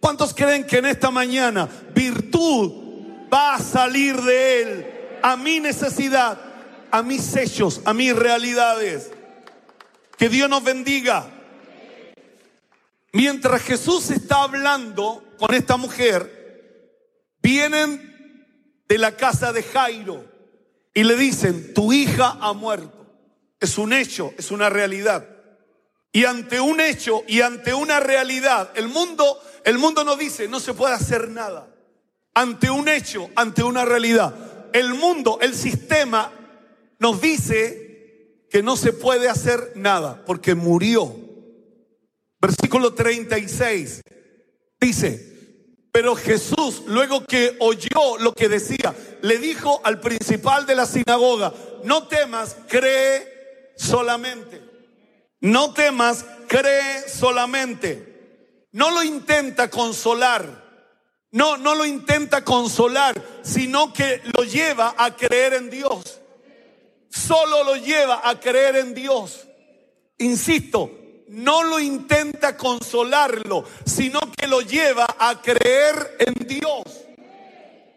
¿Cuántos 0.00 0.32
creen 0.34 0.66
que 0.66 0.78
en 0.78 0.86
esta 0.86 1.10
mañana 1.10 1.68
virtud 1.94 2.72
va 3.32 3.54
a 3.54 3.58
salir 3.58 4.16
de 4.22 4.62
él 4.62 4.86
a 5.22 5.36
mi 5.36 5.58
necesidad, 5.58 6.38
a 6.90 7.02
mis 7.02 7.34
hechos, 7.36 7.80
a 7.84 7.92
mis 7.92 8.14
realidades? 8.14 9.10
Que 10.16 10.28
Dios 10.28 10.48
nos 10.48 10.62
bendiga. 10.62 11.28
Mientras 13.12 13.62
Jesús 13.62 14.10
está 14.10 14.42
hablando 14.42 15.24
con 15.38 15.54
esta 15.54 15.76
mujer, 15.76 16.36
vienen 17.42 18.16
de 18.88 18.98
la 18.98 19.16
casa 19.16 19.52
de 19.52 19.62
Jairo 19.62 20.24
y 20.94 21.04
le 21.04 21.16
dicen, 21.16 21.74
tu 21.74 21.92
hija 21.92 22.36
ha 22.40 22.52
muerto. 22.52 22.95
Es 23.60 23.78
un 23.78 23.92
hecho, 23.92 24.32
es 24.36 24.50
una 24.50 24.68
realidad. 24.68 25.26
Y 26.12 26.24
ante 26.24 26.60
un 26.60 26.80
hecho 26.80 27.24
y 27.26 27.40
ante 27.40 27.74
una 27.74 28.00
realidad, 28.00 28.70
el 28.74 28.88
mundo, 28.88 29.38
el 29.64 29.78
mundo 29.78 30.04
nos 30.04 30.18
dice, 30.18 30.48
no 30.48 30.60
se 30.60 30.74
puede 30.74 30.94
hacer 30.94 31.28
nada. 31.28 31.68
Ante 32.34 32.70
un 32.70 32.88
hecho, 32.88 33.30
ante 33.36 33.62
una 33.62 33.84
realidad. 33.84 34.34
El 34.72 34.94
mundo, 34.94 35.38
el 35.40 35.54
sistema 35.54 36.32
nos 36.98 37.20
dice 37.20 38.46
que 38.50 38.62
no 38.62 38.76
se 38.76 38.92
puede 38.92 39.28
hacer 39.28 39.72
nada 39.74 40.24
porque 40.24 40.54
murió. 40.54 41.14
Versículo 42.40 42.94
36 42.94 44.02
dice, 44.80 45.36
pero 45.92 46.14
Jesús, 46.14 46.82
luego 46.86 47.24
que 47.24 47.56
oyó 47.58 48.18
lo 48.20 48.32
que 48.32 48.48
decía, 48.48 48.94
le 49.22 49.38
dijo 49.38 49.80
al 49.82 50.00
principal 50.00 50.66
de 50.66 50.74
la 50.74 50.84
sinagoga, 50.86 51.52
no 51.84 52.06
temas, 52.06 52.56
cree 52.68 53.35
solamente. 53.76 54.62
No 55.40 55.72
temas, 55.72 56.24
cree 56.48 57.08
solamente. 57.08 58.66
No 58.72 58.90
lo 58.90 59.02
intenta 59.02 59.70
consolar. 59.70 60.64
No, 61.30 61.56
no 61.56 61.74
lo 61.74 61.84
intenta 61.84 62.44
consolar, 62.44 63.20
sino 63.42 63.92
que 63.92 64.22
lo 64.36 64.44
lleva 64.44 64.94
a 64.96 65.14
creer 65.14 65.54
en 65.54 65.70
Dios. 65.70 66.20
Solo 67.10 67.64
lo 67.64 67.76
lleva 67.76 68.22
a 68.24 68.40
creer 68.40 68.76
en 68.76 68.94
Dios. 68.94 69.46
Insisto, 70.18 70.90
no 71.28 71.62
lo 71.62 71.78
intenta 71.78 72.56
consolarlo, 72.56 73.64
sino 73.84 74.20
que 74.36 74.46
lo 74.46 74.60
lleva 74.60 75.06
a 75.18 75.40
creer 75.42 76.16
en 76.20 76.46
Dios. 76.46 76.84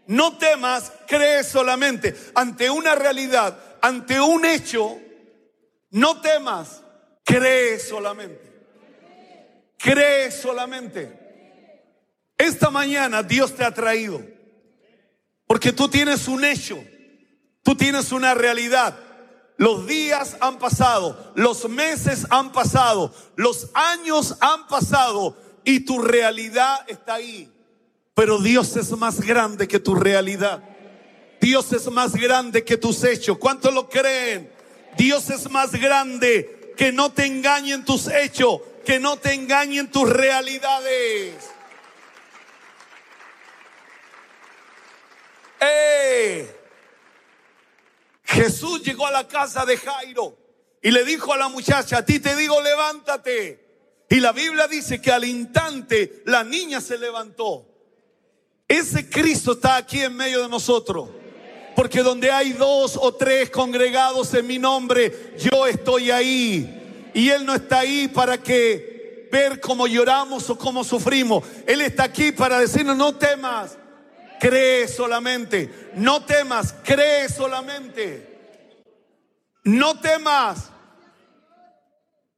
No 0.08 0.38
temas, 0.38 0.92
cree 1.08 1.44
solamente. 1.44 2.16
Ante 2.34 2.70
una 2.70 2.96
realidad, 2.96 3.58
ante 3.82 4.20
un 4.20 4.44
hecho, 4.46 4.98
no 5.92 6.22
temas, 6.22 6.82
Cree 7.30 7.78
solamente. 7.78 8.42
Cree 9.78 10.32
solamente. 10.32 11.16
Esta 12.36 12.72
mañana 12.72 13.22
Dios 13.22 13.54
te 13.54 13.64
ha 13.64 13.72
traído. 13.72 14.20
Porque 15.46 15.72
tú 15.72 15.88
tienes 15.88 16.28
un 16.28 16.44
hecho. 16.44 16.84
Tú 17.62 17.76
tienes 17.76 18.12
una 18.12 18.34
realidad. 18.34 18.98
Los 19.58 19.86
días 19.86 20.38
han 20.40 20.58
pasado, 20.58 21.34
los 21.36 21.70
meses 21.70 22.26
han 22.30 22.54
pasado, 22.54 23.14
los 23.36 23.70
años 23.74 24.38
han 24.40 24.68
pasado 24.68 25.38
y 25.66 25.82
tu 25.82 26.02
realidad 26.02 26.86
está 26.88 27.16
ahí. 27.16 27.52
Pero 28.16 28.40
Dios 28.40 28.76
es 28.78 28.90
más 28.92 29.20
grande 29.20 29.68
que 29.68 29.80
tu 29.80 29.94
realidad. 29.94 30.64
Dios 31.42 31.72
es 31.74 31.92
más 31.92 32.14
grande 32.16 32.64
que 32.64 32.78
tus 32.78 33.04
hechos. 33.04 33.38
¿Cuántos 33.38 33.72
lo 33.74 33.88
creen? 33.88 34.50
Dios 34.98 35.30
es 35.30 35.50
más 35.50 35.72
grande 35.72 36.74
que 36.78 36.92
no 36.92 37.12
te 37.12 37.26
engañen 37.26 37.86
tus 37.86 38.08
hechos, 38.08 38.62
que 38.86 39.00
no 39.00 39.18
te 39.18 39.34
engañen 39.34 39.92
tus 39.92 40.10
realidades. 40.10 41.36
¡Eh! 45.60 46.56
Jesús 48.24 48.82
llegó 48.84 49.08
a 49.08 49.12
la 49.12 49.28
casa 49.28 49.66
de 49.66 49.78
Jairo 49.78 50.38
y 50.82 50.92
le 50.92 51.04
dijo 51.04 51.34
a 51.34 51.38
la 51.38 51.50
muchacha, 51.50 51.98
a 51.98 52.06
ti 52.06 52.20
te 52.20 52.36
digo, 52.36 52.62
levántate. 52.62 53.68
Y 54.10 54.20
la 54.20 54.32
Biblia 54.32 54.68
dice 54.68 55.02
que 55.02 55.12
al 55.12 55.26
instante 55.26 56.24
la 56.26 56.44
niña 56.44 56.82
se 56.82 56.98
levantó. 56.98 57.66
Ese 58.68 59.10
Cristo 59.10 59.54
está 59.54 59.78
aquí 59.78 60.02
en 60.02 60.16
medio 60.16 60.42
de 60.44 60.50
nosotros. 60.50 61.10
Porque 61.80 62.04
donde 62.04 62.30
hay 62.30 62.52
dos 62.52 63.00
o 63.02 63.14
tres 63.14 63.50
congregados 63.50 64.34
en 64.34 64.46
mi 64.46 64.60
nombre, 64.60 65.38
yo 65.38 65.66
estoy 65.66 66.12
ahí. 66.12 67.10
Y 67.14 67.30
Él 67.30 67.46
no 67.46 67.56
está 67.56 67.80
ahí 67.80 68.10
para 68.10 68.38
que 68.38 69.30
ver 69.32 69.62
cómo 69.62 69.88
lloramos 69.88 70.50
o 70.50 70.58
cómo 70.58 70.84
sufrimos. 70.84 71.42
Él 71.66 71.80
está 71.80 72.04
aquí 72.04 72.34
para 72.34 72.60
decirnos, 72.60 72.98
no 72.98 73.16
temas, 73.16 73.78
cree 74.42 74.90
solamente. 74.90 75.70
No 75.96 76.26
temas, 76.26 76.76
cree 76.84 77.30
solamente. 77.30 78.28
No 79.64 80.02
temas, 80.02 80.72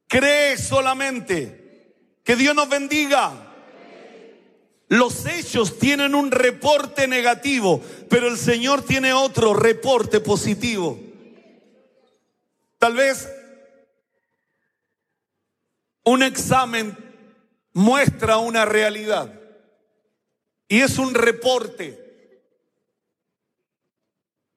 cree 0.06 0.56
solamente. 0.56 1.96
Que 2.22 2.36
Dios 2.36 2.54
nos 2.54 2.68
bendiga. 2.68 3.51
Los 4.92 5.24
hechos 5.24 5.78
tienen 5.78 6.14
un 6.14 6.30
reporte 6.30 7.08
negativo, 7.08 7.80
pero 8.10 8.28
el 8.28 8.36
Señor 8.36 8.82
tiene 8.82 9.14
otro 9.14 9.54
reporte 9.54 10.20
positivo. 10.20 11.00
Tal 12.76 12.94
vez 12.94 13.26
un 16.04 16.22
examen 16.22 16.94
muestra 17.72 18.36
una 18.36 18.66
realidad 18.66 19.32
y 20.68 20.82
es 20.82 20.98
un 20.98 21.14
reporte, 21.14 21.98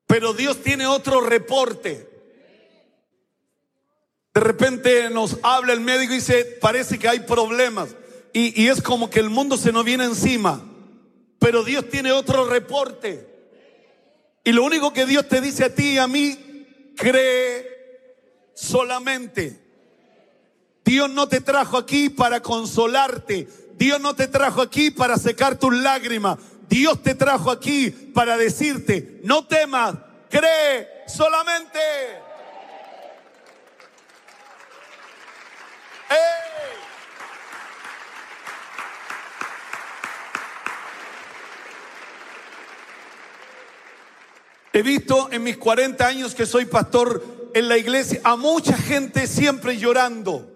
pero 0.06 0.34
Dios 0.34 0.62
tiene 0.62 0.86
otro 0.86 1.22
reporte. 1.22 2.10
De 4.34 4.42
repente 4.42 5.10
nos 5.12 5.38
habla 5.44 5.72
el 5.72 5.80
médico 5.80 6.12
y 6.12 6.18
dice, 6.18 6.44
parece 6.60 7.00
que 7.00 7.08
hay 7.08 7.22
problemas 7.22 7.96
y, 8.38 8.68
es 8.68 8.82
como 8.82 9.10
que 9.10 9.22
el 9.22 9.30
mundo 9.30 9.56
se 9.56 9.72
nos 9.72 9.86
viene 9.86 10.04
encima. 10.04 10.62
Pero 11.40 11.64
Dios 11.64 11.90
tiene 11.90 12.12
otro 12.12 12.46
reporte. 12.46 13.26
Y 14.44 14.52
lo 14.52 14.66
único 14.66 14.92
que 14.92 15.06
Dios 15.06 15.30
te 15.30 15.40
dice 15.40 15.64
a 15.64 15.74
ti 15.74 15.94
y 15.94 15.98
a 15.98 16.08
mí, 16.08 16.68
cree 16.98 17.66
solamente. 18.54 19.58
Dios 20.84 21.10
no 21.10 21.30
te 21.30 21.40
trajo 21.40 21.78
aquí 21.78 22.10
para 22.10 22.42
consolarte. 22.42 23.48
Dios 23.78 24.02
no 24.02 24.18
te 24.18 24.28
trajo 24.28 24.62
aquí 24.62 24.92
para 24.92 25.18
secar 25.18 25.58
tus 25.58 25.74
lágrimas. 25.74 26.38
Dios 26.68 27.02
te 27.02 27.16
trajo 27.16 27.50
aquí 27.50 27.90
para 27.90 28.36
decirte, 28.36 29.22
no 29.24 29.46
temas, 29.46 29.96
cree 30.30 30.90
solamente. 31.08 31.80
He 44.76 44.82
visto 44.82 45.30
en 45.32 45.42
mis 45.42 45.56
40 45.56 46.06
años 46.06 46.36
que 46.36 46.46
soy 46.46 46.66
pastor 46.66 47.52
en 47.54 47.70
la 47.70 47.78
iglesia 47.78 48.20
a 48.26 48.36
mucha 48.36 48.76
gente 48.76 49.26
siempre 49.26 49.78
llorando, 49.78 50.54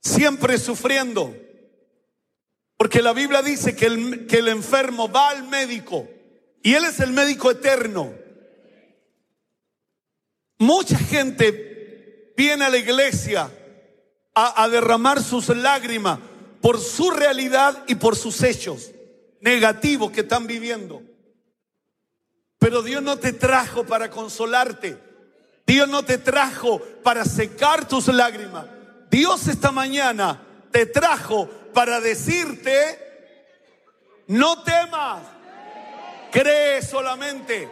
siempre 0.00 0.56
sufriendo. 0.58 1.34
Porque 2.76 3.02
la 3.02 3.12
Biblia 3.12 3.42
dice 3.42 3.74
que 3.74 3.86
el, 3.86 4.28
que 4.28 4.38
el 4.38 4.46
enfermo 4.46 5.10
va 5.10 5.30
al 5.30 5.48
médico 5.48 6.08
y 6.62 6.74
Él 6.74 6.84
es 6.84 7.00
el 7.00 7.10
médico 7.10 7.50
eterno. 7.50 8.14
Mucha 10.58 10.96
gente 10.98 12.32
viene 12.36 12.66
a 12.66 12.70
la 12.70 12.78
iglesia 12.78 13.50
a, 14.32 14.62
a 14.62 14.68
derramar 14.68 15.20
sus 15.20 15.48
lágrimas 15.48 16.20
por 16.60 16.78
su 16.78 17.10
realidad 17.10 17.82
y 17.88 17.96
por 17.96 18.14
sus 18.14 18.40
hechos 18.44 18.92
negativos 19.40 20.12
que 20.12 20.20
están 20.20 20.46
viviendo. 20.46 21.02
Pero 22.62 22.80
Dios 22.80 23.02
no 23.02 23.18
te 23.18 23.32
trajo 23.32 23.82
para 23.82 24.08
consolarte. 24.08 24.96
Dios 25.66 25.88
no 25.88 26.04
te 26.04 26.16
trajo 26.16 26.78
para 27.02 27.24
secar 27.24 27.88
tus 27.88 28.06
lágrimas. 28.06 28.66
Dios 29.10 29.48
esta 29.48 29.72
mañana 29.72 30.40
te 30.70 30.86
trajo 30.86 31.48
para 31.74 32.00
decirte, 32.00 33.00
no 34.28 34.62
temas, 34.62 35.24
cree 36.30 36.80
solamente. 36.82 37.68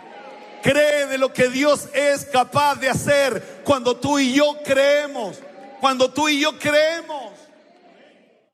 Cree 0.61 1.07
de 1.07 1.19
lo 1.19 1.33
que 1.33 1.49
Dios 1.49 1.89
es 1.95 2.25
capaz 2.25 2.75
de 2.81 2.89
hacer 2.89 3.61
cuando 3.63 3.97
tú 3.97 4.19
y 4.19 4.33
yo 4.33 4.57
creemos. 4.65 5.39
Cuando 5.79 6.11
tú 6.11 6.29
y 6.29 6.41
yo 6.41 6.59
creemos. 6.59 7.31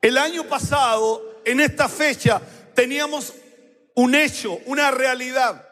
El 0.03 0.19
año 0.19 0.45
pasado, 0.45 1.41
en 1.47 1.61
esta 1.61 1.89
fecha, 1.89 2.43
teníamos 2.75 3.33
un 3.95 4.15
hecho, 4.15 4.59
una 4.67 4.91
realidad 4.91 5.66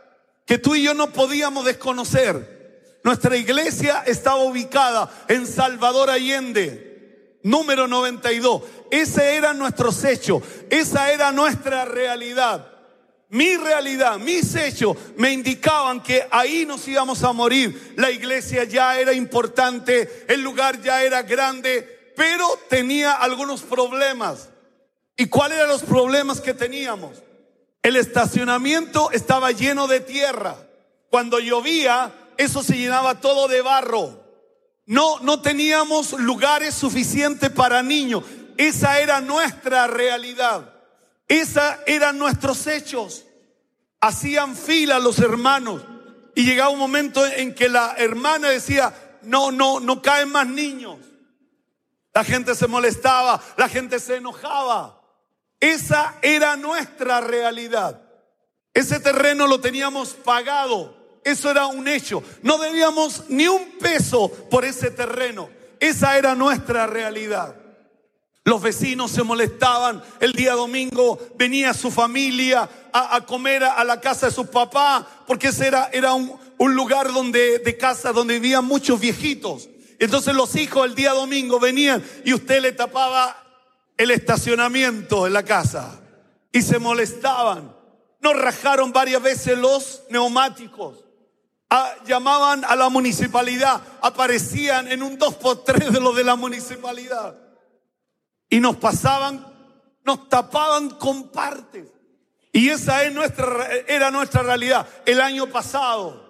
que 0.46 0.58
tú 0.58 0.74
y 0.74 0.82
yo 0.82 0.94
no 0.94 1.10
podíamos 1.10 1.64
desconocer. 1.64 3.00
Nuestra 3.02 3.36
iglesia 3.36 4.02
estaba 4.06 4.42
ubicada 4.44 5.10
en 5.28 5.46
Salvador 5.46 6.10
Allende, 6.10 7.38
número 7.42 7.86
92. 7.86 8.62
Ese 8.90 9.36
era 9.36 9.52
nuestro 9.52 9.90
hecho, 10.08 10.42
esa 10.70 11.12
era 11.12 11.30
nuestra 11.32 11.84
realidad. 11.84 12.70
Mi 13.28 13.56
realidad, 13.56 14.18
mis 14.18 14.54
hechos 14.54 14.96
me 15.16 15.32
indicaban 15.32 16.02
que 16.02 16.26
ahí 16.30 16.64
nos 16.66 16.86
íbamos 16.86 17.22
a 17.24 17.32
morir. 17.32 17.94
La 17.96 18.10
iglesia 18.10 18.64
ya 18.64 18.98
era 18.98 19.12
importante, 19.12 20.24
el 20.28 20.40
lugar 20.40 20.80
ya 20.80 21.02
era 21.02 21.22
grande, 21.22 22.12
pero 22.16 22.46
tenía 22.68 23.12
algunos 23.12 23.62
problemas. 23.62 24.50
¿Y 25.16 25.26
cuáles 25.26 25.58
eran 25.58 25.70
los 25.70 25.82
problemas 25.82 26.40
que 26.40 26.54
teníamos? 26.54 27.22
El 27.84 27.96
estacionamiento 27.96 29.10
estaba 29.10 29.52
lleno 29.52 29.86
de 29.86 30.00
tierra. 30.00 30.56
Cuando 31.10 31.38
llovía, 31.38 32.10
eso 32.38 32.62
se 32.62 32.78
llenaba 32.78 33.20
todo 33.20 33.46
de 33.46 33.60
barro. 33.60 34.24
No, 34.86 35.20
no 35.20 35.42
teníamos 35.42 36.14
lugares 36.14 36.74
suficientes 36.74 37.50
para 37.50 37.82
niños. 37.82 38.24
Esa 38.56 39.00
era 39.00 39.20
nuestra 39.20 39.86
realidad. 39.86 40.72
Esa 41.28 41.78
eran 41.86 42.16
nuestros 42.16 42.66
hechos. 42.66 43.26
Hacían 44.00 44.56
fila 44.56 44.98
los 44.98 45.18
hermanos 45.18 45.82
y 46.34 46.44
llegaba 46.44 46.70
un 46.70 46.78
momento 46.78 47.26
en 47.26 47.54
que 47.54 47.68
la 47.68 47.96
hermana 47.98 48.48
decía, 48.48 48.94
no, 49.24 49.52
no, 49.52 49.78
no 49.78 50.00
caen 50.00 50.30
más 50.30 50.46
niños. 50.46 50.96
La 52.14 52.24
gente 52.24 52.54
se 52.54 52.66
molestaba, 52.66 53.42
la 53.58 53.68
gente 53.68 53.98
se 53.98 54.16
enojaba. 54.16 55.03
Esa 55.64 56.16
era 56.20 56.58
nuestra 56.58 57.22
realidad. 57.22 57.98
Ese 58.74 59.00
terreno 59.00 59.46
lo 59.46 59.60
teníamos 59.60 60.10
pagado. 60.10 60.94
Eso 61.24 61.50
era 61.50 61.68
un 61.68 61.88
hecho. 61.88 62.22
No 62.42 62.58
debíamos 62.58 63.22
ni 63.30 63.48
un 63.48 63.78
peso 63.78 64.28
por 64.50 64.66
ese 64.66 64.90
terreno. 64.90 65.48
Esa 65.80 66.18
era 66.18 66.34
nuestra 66.34 66.86
realidad. 66.86 67.56
Los 68.44 68.60
vecinos 68.60 69.10
se 69.10 69.22
molestaban. 69.22 70.02
El 70.20 70.32
día 70.32 70.52
domingo 70.52 71.18
venía 71.36 71.72
su 71.72 71.90
familia 71.90 72.68
a, 72.92 73.24
comer 73.24 73.64
a, 73.64 73.82
la 73.84 74.02
casa 74.02 74.26
de 74.26 74.32
su 74.32 74.44
papá, 74.44 75.24
porque 75.26 75.48
ese 75.48 75.66
era, 75.66 75.88
era 75.94 76.12
un, 76.12 76.38
un 76.58 76.74
lugar 76.74 77.10
donde, 77.10 77.60
de 77.60 77.78
casa 77.78 78.12
donde 78.12 78.34
vivían 78.34 78.66
muchos 78.66 79.00
viejitos. 79.00 79.70
Entonces 79.98 80.34
los 80.34 80.56
hijos 80.56 80.84
el 80.84 80.94
día 80.94 81.12
domingo 81.12 81.58
venían 81.58 82.04
y 82.22 82.34
usted 82.34 82.60
le 82.60 82.72
tapaba 82.72 83.43
el 83.96 84.10
estacionamiento 84.10 85.26
en 85.26 85.32
la 85.32 85.42
casa 85.42 86.00
y 86.52 86.62
se 86.62 86.78
molestaban. 86.78 87.74
Nos 88.20 88.36
rajaron 88.36 88.92
varias 88.92 89.22
veces 89.22 89.58
los 89.58 90.02
neumáticos. 90.10 91.04
Ah, 91.70 91.92
llamaban 92.06 92.64
a 92.64 92.76
la 92.76 92.88
municipalidad, 92.88 93.80
aparecían 94.00 94.88
en 94.88 95.02
un 95.02 95.18
2x3 95.18 95.90
de 95.90 96.00
lo 96.00 96.12
de 96.12 96.24
la 96.24 96.36
municipalidad 96.36 97.36
y 98.48 98.60
nos 98.60 98.76
pasaban, 98.76 99.44
nos 100.04 100.28
tapaban 100.28 100.90
con 100.90 101.30
partes. 101.30 101.88
Y 102.52 102.68
esa 102.68 103.02
es 103.02 103.12
nuestra, 103.12 103.66
era 103.88 104.12
nuestra 104.12 104.44
realidad. 104.44 104.86
El 105.04 105.20
año 105.20 105.48
pasado, 105.48 106.24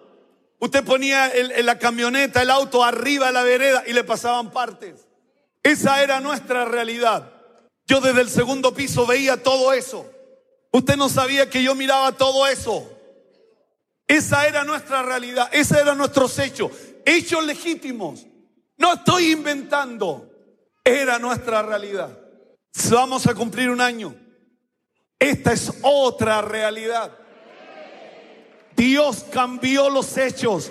usted 0.58 0.82
ponía 0.82 1.30
en 1.30 1.66
la 1.66 1.78
camioneta, 1.78 2.40
el 2.40 2.50
auto 2.50 2.82
arriba 2.82 3.26
de 3.26 3.32
la 3.34 3.42
vereda 3.42 3.82
y 3.86 3.92
le 3.92 4.04
pasaban 4.04 4.50
partes. 4.50 5.06
Esa 5.62 6.02
era 6.02 6.20
nuestra 6.20 6.64
realidad. 6.64 7.33
Yo 7.86 8.00
desde 8.00 8.22
el 8.22 8.30
segundo 8.30 8.74
piso 8.74 9.06
veía 9.06 9.42
todo 9.42 9.72
eso. 9.72 10.06
Usted 10.72 10.96
no 10.96 11.08
sabía 11.08 11.48
que 11.48 11.62
yo 11.62 11.74
miraba 11.74 12.12
todo 12.12 12.46
eso. 12.46 12.90
Esa 14.06 14.46
era 14.46 14.64
nuestra 14.64 15.02
realidad, 15.02 15.48
ese 15.52 15.78
era 15.80 15.94
nuestros 15.94 16.38
hechos, 16.38 16.72
hechos 17.04 17.44
legítimos. 17.44 18.26
No 18.76 18.94
estoy 18.94 19.32
inventando, 19.32 20.30
era 20.82 21.18
nuestra 21.18 21.62
realidad. 21.62 22.18
Vamos 22.90 23.26
a 23.26 23.34
cumplir 23.34 23.70
un 23.70 23.80
año. 23.80 24.14
Esta 25.18 25.52
es 25.52 25.72
otra 25.82 26.42
realidad. 26.42 27.12
Dios 28.76 29.24
cambió 29.32 29.88
los 29.88 30.16
hechos. 30.18 30.70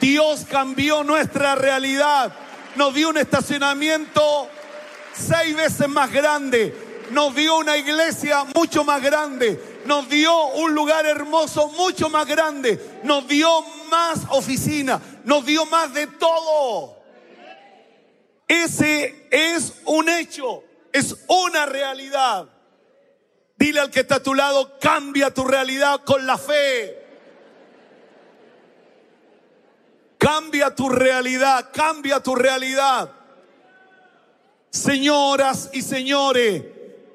Dios 0.00 0.44
cambió 0.50 1.04
nuestra 1.04 1.54
realidad. 1.54 2.34
Nos 2.74 2.94
dio 2.94 3.08
un 3.08 3.16
estacionamiento 3.16 4.50
seis 5.16 5.54
veces 5.56 5.88
más 5.88 6.12
grande. 6.12 6.74
Nos 7.10 7.34
dio 7.34 7.56
una 7.58 7.76
iglesia 7.76 8.44
mucho 8.54 8.84
más 8.84 9.02
grande. 9.02 9.80
Nos 9.84 10.08
dio 10.08 10.46
un 10.48 10.74
lugar 10.74 11.06
hermoso 11.06 11.68
mucho 11.68 12.08
más 12.08 12.26
grande. 12.26 13.00
Nos 13.04 13.26
dio 13.28 13.62
más 13.90 14.20
oficina. 14.30 15.00
Nos 15.24 15.44
dio 15.46 15.66
más 15.66 15.94
de 15.94 16.06
todo. 16.06 16.96
Ese 18.48 19.28
es 19.30 19.74
un 19.84 20.08
hecho. 20.08 20.64
Es 20.92 21.16
una 21.28 21.66
realidad. 21.66 22.48
Dile 23.56 23.80
al 23.80 23.90
que 23.90 24.00
está 24.00 24.16
a 24.16 24.22
tu 24.22 24.34
lado, 24.34 24.78
cambia 24.78 25.32
tu 25.32 25.44
realidad 25.44 26.02
con 26.04 26.26
la 26.26 26.36
fe. 26.36 27.04
Cambia 30.18 30.74
tu 30.74 30.88
realidad, 30.88 31.70
cambia 31.72 32.20
tu 32.20 32.34
realidad. 32.34 33.10
Señoras 34.70 35.70
y 35.72 35.82
señores, 35.82 36.62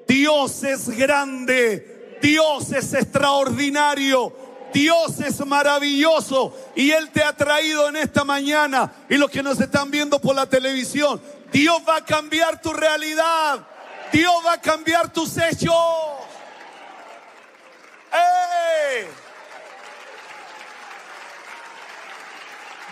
Dios 0.08 0.62
es 0.64 0.88
grande, 0.90 2.18
Dios 2.20 2.72
es 2.72 2.92
extraordinario, 2.94 4.34
Dios 4.72 5.20
es 5.20 5.44
maravilloso 5.46 6.56
y 6.74 6.90
Él 6.90 7.10
te 7.10 7.22
ha 7.22 7.32
traído 7.32 7.88
en 7.88 7.96
esta 7.96 8.24
mañana 8.24 8.92
y 9.08 9.16
los 9.16 9.30
que 9.30 9.42
nos 9.42 9.60
están 9.60 9.90
viendo 9.90 10.18
por 10.18 10.34
la 10.34 10.46
televisión, 10.46 11.20
Dios 11.52 11.80
va 11.88 11.96
a 11.96 12.04
cambiar 12.04 12.60
tu 12.60 12.72
realidad, 12.72 13.66
Dios 14.12 14.34
va 14.44 14.54
a 14.54 14.60
cambiar 14.60 15.12
tus 15.12 15.36
hechos. 15.38 15.72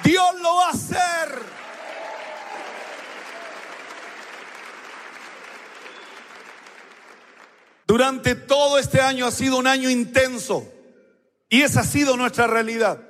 Dios 0.03 0.41
lo 0.41 0.57
va 0.57 0.67
a 0.67 0.71
hacer. 0.71 1.60
Durante 7.91 8.37
todo 8.37 8.79
este 8.79 9.01
año 9.01 9.27
ha 9.27 9.33
sido 9.33 9.57
un 9.57 9.67
año 9.67 9.91
intenso 9.91 10.65
y 11.49 11.63
esa 11.63 11.81
ha 11.81 11.85
sido 11.85 12.17
nuestra 12.17 12.47
realidad. 12.47 13.01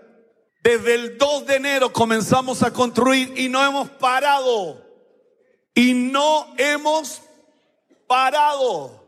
Desde 0.63 0.95
el 0.95 1.19
2 1.19 1.45
de 1.45 1.57
enero 1.57 1.93
comenzamos 1.93 2.63
a 2.63 2.73
construir 2.73 3.35
y 3.37 3.51
no 3.51 3.63
hemos 3.63 3.91
parado. 3.91 4.83
Y 5.75 5.93
no 5.93 6.55
hemos 6.57 7.21
parado. 8.07 9.07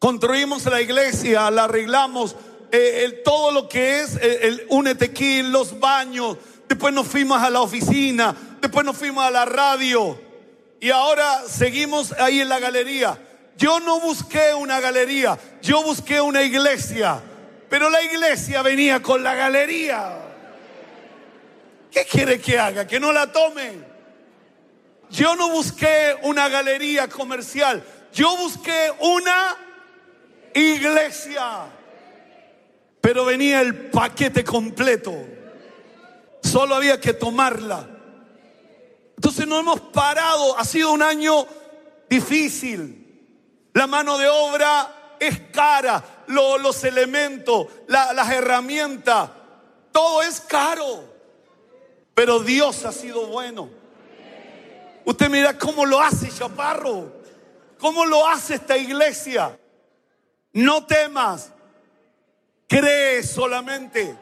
Construimos 0.00 0.64
la 0.64 0.82
iglesia, 0.82 1.52
la 1.52 1.64
arreglamos, 1.66 2.34
eh, 2.72 3.22
todo 3.24 3.52
lo 3.52 3.68
que 3.68 4.00
es 4.00 4.16
el, 4.16 4.66
el 4.68 5.52
los 5.52 5.78
baños. 5.78 6.36
Después 6.68 6.92
nos 6.92 7.06
fuimos 7.06 7.40
a 7.40 7.48
la 7.48 7.60
oficina, 7.60 8.34
después 8.60 8.84
nos 8.84 8.96
fuimos 8.96 9.22
a 9.22 9.30
la 9.30 9.44
radio. 9.44 10.20
Y 10.80 10.90
ahora 10.90 11.44
seguimos 11.46 12.10
ahí 12.18 12.40
en 12.40 12.48
la 12.48 12.58
galería. 12.58 13.20
Yo 13.56 13.80
no 13.80 14.00
busqué 14.00 14.54
una 14.54 14.80
galería, 14.80 15.38
yo 15.60 15.82
busqué 15.82 16.20
una 16.20 16.42
iglesia. 16.42 17.20
Pero 17.68 17.88
la 17.88 18.02
iglesia 18.02 18.62
venía 18.62 19.00
con 19.00 19.22
la 19.22 19.34
galería. 19.34 20.18
¿Qué 21.90 22.04
quiere 22.04 22.40
que 22.40 22.58
haga? 22.58 22.86
Que 22.86 22.98
no 22.98 23.12
la 23.12 23.30
tome. 23.30 23.92
Yo 25.10 25.36
no 25.36 25.50
busqué 25.50 26.16
una 26.22 26.48
galería 26.48 27.08
comercial, 27.08 27.84
yo 28.12 28.36
busqué 28.36 28.90
una 29.00 29.56
iglesia. 30.54 31.66
Pero 33.00 33.24
venía 33.24 33.60
el 33.60 33.90
paquete 33.90 34.44
completo. 34.44 35.14
Solo 36.42 36.74
había 36.74 37.00
que 37.00 37.12
tomarla. 37.12 37.88
Entonces 39.16 39.46
no 39.46 39.58
hemos 39.58 39.80
parado. 39.80 40.58
Ha 40.58 40.64
sido 40.64 40.92
un 40.92 41.02
año 41.02 41.46
difícil. 42.08 43.01
La 43.72 43.86
mano 43.86 44.18
de 44.18 44.28
obra 44.28 45.16
es 45.18 45.40
cara. 45.52 46.02
los 46.26 46.84
elementos, 46.84 47.66
las 47.88 48.30
herramientas, 48.30 49.30
todo 49.90 50.22
es 50.22 50.40
caro. 50.40 51.04
Pero 52.14 52.40
Dios 52.40 52.84
ha 52.84 52.92
sido 52.92 53.26
bueno. 53.26 53.70
Usted 55.04 55.28
mira 55.30 55.58
cómo 55.58 55.84
lo 55.86 56.00
hace 56.00 56.30
Chaparro. 56.30 57.22
¿Cómo 57.78 58.04
lo 58.04 58.28
hace 58.28 58.54
esta 58.54 58.76
iglesia? 58.76 59.58
No 60.52 60.86
temas. 60.86 61.50
Cree 62.68 63.22
solamente. 63.22 64.16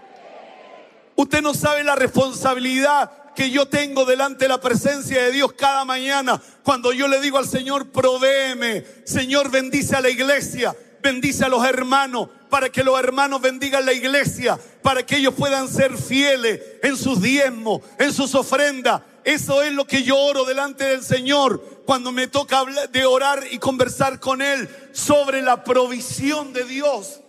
Usted 1.15 1.43
no 1.43 1.53
sabe 1.53 1.85
la 1.85 1.95
responsabilidad 1.95 3.20
que 3.41 3.51
yo 3.51 3.65
tengo 3.65 4.05
delante 4.05 4.45
de 4.45 4.51
la 4.51 4.61
presencia 4.61 5.23
de 5.23 5.33
Dios 5.33 5.55
cada 5.55 5.87
mañana 5.87 6.43
cuando 6.63 6.93
yo 6.93 7.09
le 7.09 7.23
digo 7.23 7.39
al 7.39 7.49
Señor, 7.49 7.89
provéeme, 7.89 8.85
Señor, 9.07 9.51
bendice 9.51 9.97
a 9.97 10.03
la 10.03 10.11
iglesia, 10.11 10.77
bendice 11.03 11.47
a 11.47 11.49
los 11.49 11.65
hermanos, 11.65 12.29
para 12.51 12.69
que 12.69 12.85
los 12.85 12.99
hermanos 12.99 13.41
bendigan 13.41 13.87
la 13.87 13.95
iglesia, 13.95 14.61
para 14.83 15.07
que 15.07 15.17
ellos 15.17 15.33
puedan 15.33 15.71
ser 15.71 15.97
fieles 15.97 16.61
en 16.83 16.99
sus 16.99 17.23
diezmos, 17.23 17.81
en 17.99 18.13
sus 18.13 18.35
ofrendas. 18.35 19.01
Eso 19.25 19.63
es 19.63 19.73
lo 19.73 19.87
que 19.87 20.03
yo 20.03 20.19
oro 20.19 20.45
delante 20.45 20.85
del 20.85 21.03
Señor 21.03 21.65
cuando 21.87 22.13
me 22.13 22.27
toca 22.27 22.63
de 22.93 23.07
orar 23.07 23.43
y 23.51 23.57
conversar 23.57 24.21
con 24.21 24.43
Él 24.43 24.69
sobre 24.93 25.41
la 25.41 25.65
provisión 25.65 26.53
de 26.53 26.65
Dios. 26.65 27.23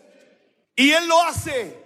Y 0.76 0.92
Él 0.92 1.08
lo 1.08 1.24
hace. 1.24 1.81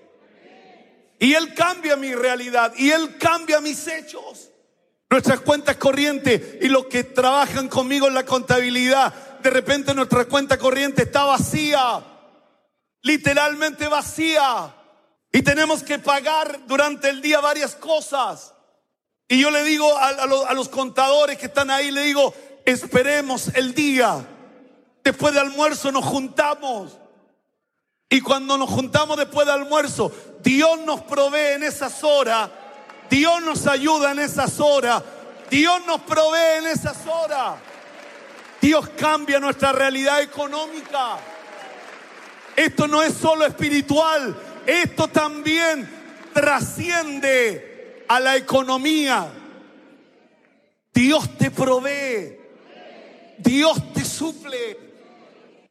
Y 1.19 1.34
Él 1.34 1.54
cambia 1.54 1.95
mi 1.95 2.13
realidad. 2.13 2.73
Y 2.78 2.91
Él 2.91 3.17
cambia 3.17 3.62
mis 3.62 3.88
hechos. 3.88 4.49
Nuestras 5.10 5.41
cuentas 5.41 5.78
corrientes 5.78 6.58
y 6.62 6.67
los 6.67 6.88
que 6.88 7.04
trabajan 7.04 7.67
conmigo 7.67 8.08
en 8.08 8.15
la 8.15 8.25
contabilidad, 8.25 9.13
de 9.39 9.49
repente 9.49 9.93
nuestra 9.93 10.25
cuenta 10.25 10.58
corriente 10.58 11.04
está 11.04 11.25
vacía 11.25 12.04
literalmente 13.06 13.88
vacía. 13.88 14.73
Y 15.32 15.41
tenemos 15.43 15.84
que 15.84 15.99
pagar 15.99 16.62
durante 16.65 17.10
el 17.10 17.21
día 17.21 17.39
varias 17.39 17.75
cosas. 17.75 18.54
Y 19.28 19.41
yo 19.41 19.51
le 19.51 19.63
digo 19.63 19.95
a, 19.97 20.54
los, 20.54 20.69
contadores 20.69 21.38
que 21.38 21.45
están 21.45 21.69
ahí, 21.69 21.91
le 21.91 22.01
digo, 22.01 22.34
esperemos 22.65 23.49
el 23.56 23.73
día. 23.73 24.25
Después 25.04 25.34
de 25.34 25.39
almuerzo 25.39 25.91
nos 25.91 26.04
juntamos. 26.04 26.97
Y 28.15 28.21
cuando 28.21 28.58
nos 28.58 28.69
juntamos 28.69 29.17
después 29.17 29.45
de 29.45 29.51
almuerzo, 29.51 30.10
Dios 30.41 30.80
nos 30.86 31.01
provee 31.01 31.56
en 31.56 31.63
esas 31.63 32.01
horas. 32.01 32.49
Dios 33.10 33.41
nos 33.41 33.67
ayuda 33.67 34.13
en 34.13 34.19
esas 34.19 34.58
horas. 34.62 35.04
Dios 35.51 35.86
nos 35.86 35.99
provee 35.99 36.60
en 36.60 36.67
esas 36.67 36.95
horas. 37.06 37.56
Dios 38.62 38.88
cambia 38.97 39.38
nuestra 39.38 39.73
realidad 39.73 40.21
económica. 40.21 41.17
Esto 42.56 42.88
no 42.88 43.04
es 43.04 43.15
solo 43.15 43.45
espiritual, 43.45 44.34
esto 44.65 45.10
también 45.10 45.86
trasciende 46.34 48.06
a 48.08 48.21
la 48.21 48.38
economía. 48.38 49.28
Dios 50.93 51.38
te 51.38 51.51
provee, 51.51 52.39
Dios 53.39 53.93
te 53.93 54.06
suple. 54.06 54.80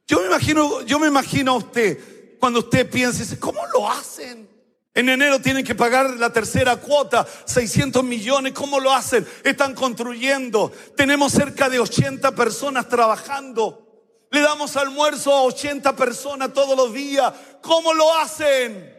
Yo 0.06 0.20
me 0.20 0.26
imagino, 0.26 0.82
yo 0.82 0.98
me 0.98 1.06
imagino 1.06 1.52
a 1.52 1.56
usted 1.56 2.13
cuando 2.44 2.58
usted 2.58 2.90
piensa, 2.90 3.24
¿cómo 3.40 3.66
lo 3.68 3.90
hacen? 3.90 4.46
En 4.92 5.08
enero 5.08 5.40
tienen 5.40 5.64
que 5.64 5.74
pagar 5.74 6.10
la 6.10 6.30
tercera 6.30 6.76
cuota, 6.76 7.26
600 7.46 8.04
millones. 8.04 8.52
¿Cómo 8.52 8.80
lo 8.80 8.92
hacen? 8.92 9.26
Están 9.42 9.74
construyendo. 9.74 10.70
Tenemos 10.94 11.32
cerca 11.32 11.70
de 11.70 11.80
80 11.80 12.34
personas 12.34 12.86
trabajando. 12.86 14.28
Le 14.30 14.42
damos 14.42 14.76
almuerzo 14.76 15.32
a 15.32 15.44
80 15.44 15.96
personas 15.96 16.52
todos 16.52 16.76
los 16.76 16.92
días. 16.92 17.32
¿Cómo 17.62 17.94
lo 17.94 18.14
hacen? 18.14 18.94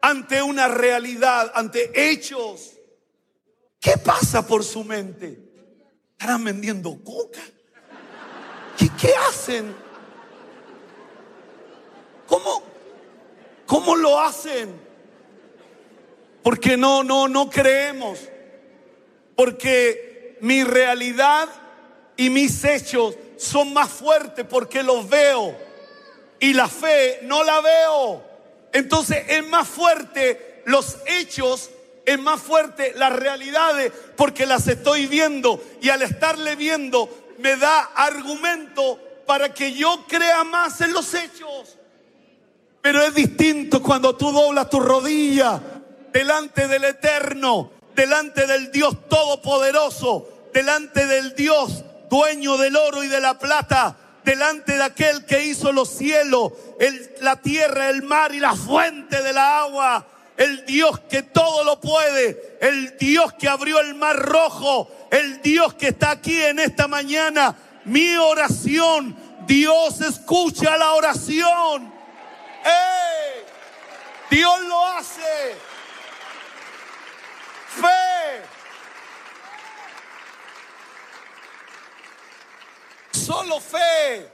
Ante 0.00 0.40
una 0.40 0.68
realidad, 0.68 1.50
ante 1.56 1.90
hechos. 2.12 2.74
¿Qué 3.80 3.96
pasa 3.96 4.46
por 4.46 4.62
su 4.62 4.84
mente? 4.84 5.40
¿Estarán 6.12 6.44
vendiendo 6.44 7.02
coca? 7.02 7.42
¿Qué, 8.78 8.88
qué 8.96 9.12
hacen? 9.28 9.74
¿Cómo, 12.26 12.62
¿Cómo 13.66 13.96
lo 13.96 14.20
hacen? 14.20 14.74
Porque 16.42 16.76
no, 16.76 17.02
no, 17.02 17.28
no 17.28 17.48
creemos. 17.48 18.18
Porque 19.36 20.36
mi 20.40 20.62
realidad 20.62 21.48
y 22.16 22.30
mis 22.30 22.64
hechos 22.64 23.16
son 23.36 23.72
más 23.72 23.90
fuertes 23.90 24.46
porque 24.48 24.82
los 24.82 25.08
veo 25.08 25.56
y 26.38 26.52
la 26.52 26.68
fe 26.68 27.20
no 27.22 27.42
la 27.42 27.60
veo. 27.60 28.22
Entonces 28.72 29.24
es 29.28 29.46
más 29.46 29.66
fuerte 29.66 30.62
los 30.66 30.98
hechos, 31.06 31.70
es 32.04 32.18
más 32.18 32.40
fuerte 32.40 32.92
las 32.96 33.12
realidades 33.12 33.92
porque 34.16 34.46
las 34.46 34.68
estoy 34.68 35.06
viendo 35.06 35.62
y 35.80 35.88
al 35.88 36.02
estarle 36.02 36.56
viendo 36.56 37.08
me 37.38 37.56
da 37.56 37.90
argumento 37.94 39.00
para 39.26 39.52
que 39.54 39.72
yo 39.72 40.04
crea 40.06 40.44
más 40.44 40.80
en 40.80 40.92
los 40.92 41.14
hechos. 41.14 41.78
Pero 42.84 43.00
es 43.00 43.14
distinto 43.14 43.82
cuando 43.82 44.14
tú 44.14 44.30
doblas 44.30 44.68
tu 44.68 44.78
rodilla 44.78 45.58
delante 46.12 46.68
del 46.68 46.84
Eterno, 46.84 47.70
delante 47.96 48.46
del 48.46 48.70
Dios 48.70 49.08
Todopoderoso, 49.08 50.50
delante 50.52 51.06
del 51.06 51.34
Dios 51.34 51.82
dueño 52.10 52.58
del 52.58 52.76
oro 52.76 53.02
y 53.02 53.08
de 53.08 53.22
la 53.22 53.38
plata, 53.38 53.96
delante 54.22 54.74
de 54.74 54.82
aquel 54.82 55.24
que 55.24 55.46
hizo 55.46 55.72
los 55.72 55.88
cielos, 55.88 56.52
la 57.22 57.36
tierra, 57.36 57.88
el 57.88 58.02
mar 58.02 58.34
y 58.34 58.38
la 58.38 58.54
fuente 58.54 59.22
de 59.22 59.32
la 59.32 59.60
agua. 59.60 60.06
El 60.36 60.66
Dios 60.66 61.00
que 61.08 61.22
todo 61.22 61.64
lo 61.64 61.80
puede, 61.80 62.58
el 62.60 62.98
Dios 62.98 63.32
que 63.32 63.48
abrió 63.48 63.80
el 63.80 63.94
mar 63.94 64.16
rojo, 64.16 64.90
el 65.10 65.40
Dios 65.40 65.72
que 65.72 65.88
está 65.88 66.10
aquí 66.10 66.38
en 66.38 66.58
esta 66.58 66.86
mañana. 66.86 67.56
Mi 67.86 68.14
oración, 68.18 69.16
Dios 69.46 70.02
escucha 70.02 70.76
la 70.76 70.92
oración. 70.92 71.93
¡Ey! 72.64 73.44
Dios 74.30 74.60
lo 74.62 74.86
hace. 74.86 75.56
Fe. 77.68 78.42
Solo 83.12 83.60
fe. 83.60 84.30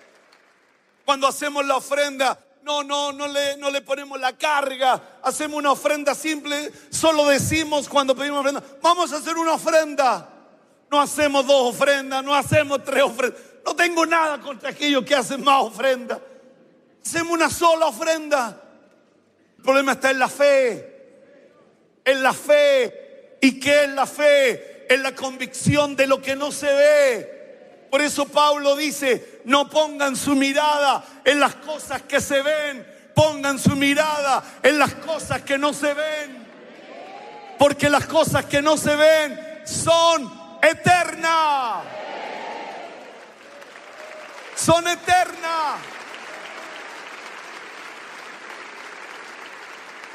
Cuando 1.05 1.27
hacemos 1.27 1.65
la 1.67 1.77
ofrenda, 1.77 2.39
no, 2.63 2.85
no, 2.85 3.13
no 3.13 3.27
le, 3.27 3.57
no 3.57 3.71
le 3.71 3.81
ponemos 3.83 4.21
la 4.21 4.37
carga. 4.37 5.19
Hacemos 5.23 5.59
una 5.59 5.73
ofrenda 5.73 6.15
simple. 6.15 6.71
Solo 6.91 7.27
decimos 7.27 7.89
cuando 7.89 8.15
pedimos 8.15 8.41
ofrenda, 8.41 8.63
vamos 8.81 9.13
a 9.13 9.17
hacer 9.17 9.37
una 9.37 9.55
ofrenda. 9.55 10.29
No 10.91 11.01
hacemos 11.01 11.47
dos 11.47 11.75
ofrendas, 11.75 12.23
no 12.23 12.35
hacemos 12.35 12.85
tres 12.85 13.03
ofrendas. 13.03 13.41
No 13.65 13.75
tengo 13.75 14.07
nada 14.07 14.41
contra 14.41 14.71
aquellos 14.71 15.05
que 15.05 15.15
hacen 15.15 15.43
más 15.43 15.63
ofrendas. 15.63 16.19
Hacemos 17.05 17.33
una 17.33 17.51
sola 17.51 17.87
ofrenda. 17.87 18.63
El 19.57 19.63
problema 19.63 19.93
está 19.93 20.11
en 20.11 20.19
la 20.19 20.29
fe. 20.29 20.97
En 22.05 22.23
la 22.23 22.33
fe. 22.33 23.39
¿Y 23.41 23.59
qué 23.59 23.85
es 23.85 23.91
la 23.91 24.07
fe? 24.07 24.87
En 24.89 25.03
la 25.03 25.15
convicción 25.15 25.97
de 25.97 26.07
lo 26.07 26.21
que 26.21 26.37
no 26.37 26.53
se 26.53 26.67
ve 26.67 27.41
por 27.91 28.01
eso 28.01 28.27
Pablo 28.29 28.77
dice, 28.77 29.41
no 29.45 29.69
pongan 29.69 30.15
su 30.15 30.37
mirada 30.37 31.05
en 31.25 31.41
las 31.41 31.57
cosas 31.57 32.03
que 32.03 32.21
se 32.21 32.41
ven, 32.41 32.87
pongan 33.17 33.59
su 33.59 33.75
mirada 33.75 34.43
en 34.63 34.79
las 34.79 34.95
cosas 34.95 35.43
que 35.43 35.59
no 35.59 35.73
se 35.73 35.93
ven. 35.93 36.47
Porque 37.59 37.91
las 37.91 38.07
cosas 38.07 38.45
que 38.45 38.63
no 38.63 38.77
se 38.77 38.95
ven 38.95 39.63
son 39.65 40.33
eternas. 40.63 41.83
Son 44.55 44.87
eternas. 44.87 45.81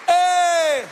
¡Eh! 0.08 0.84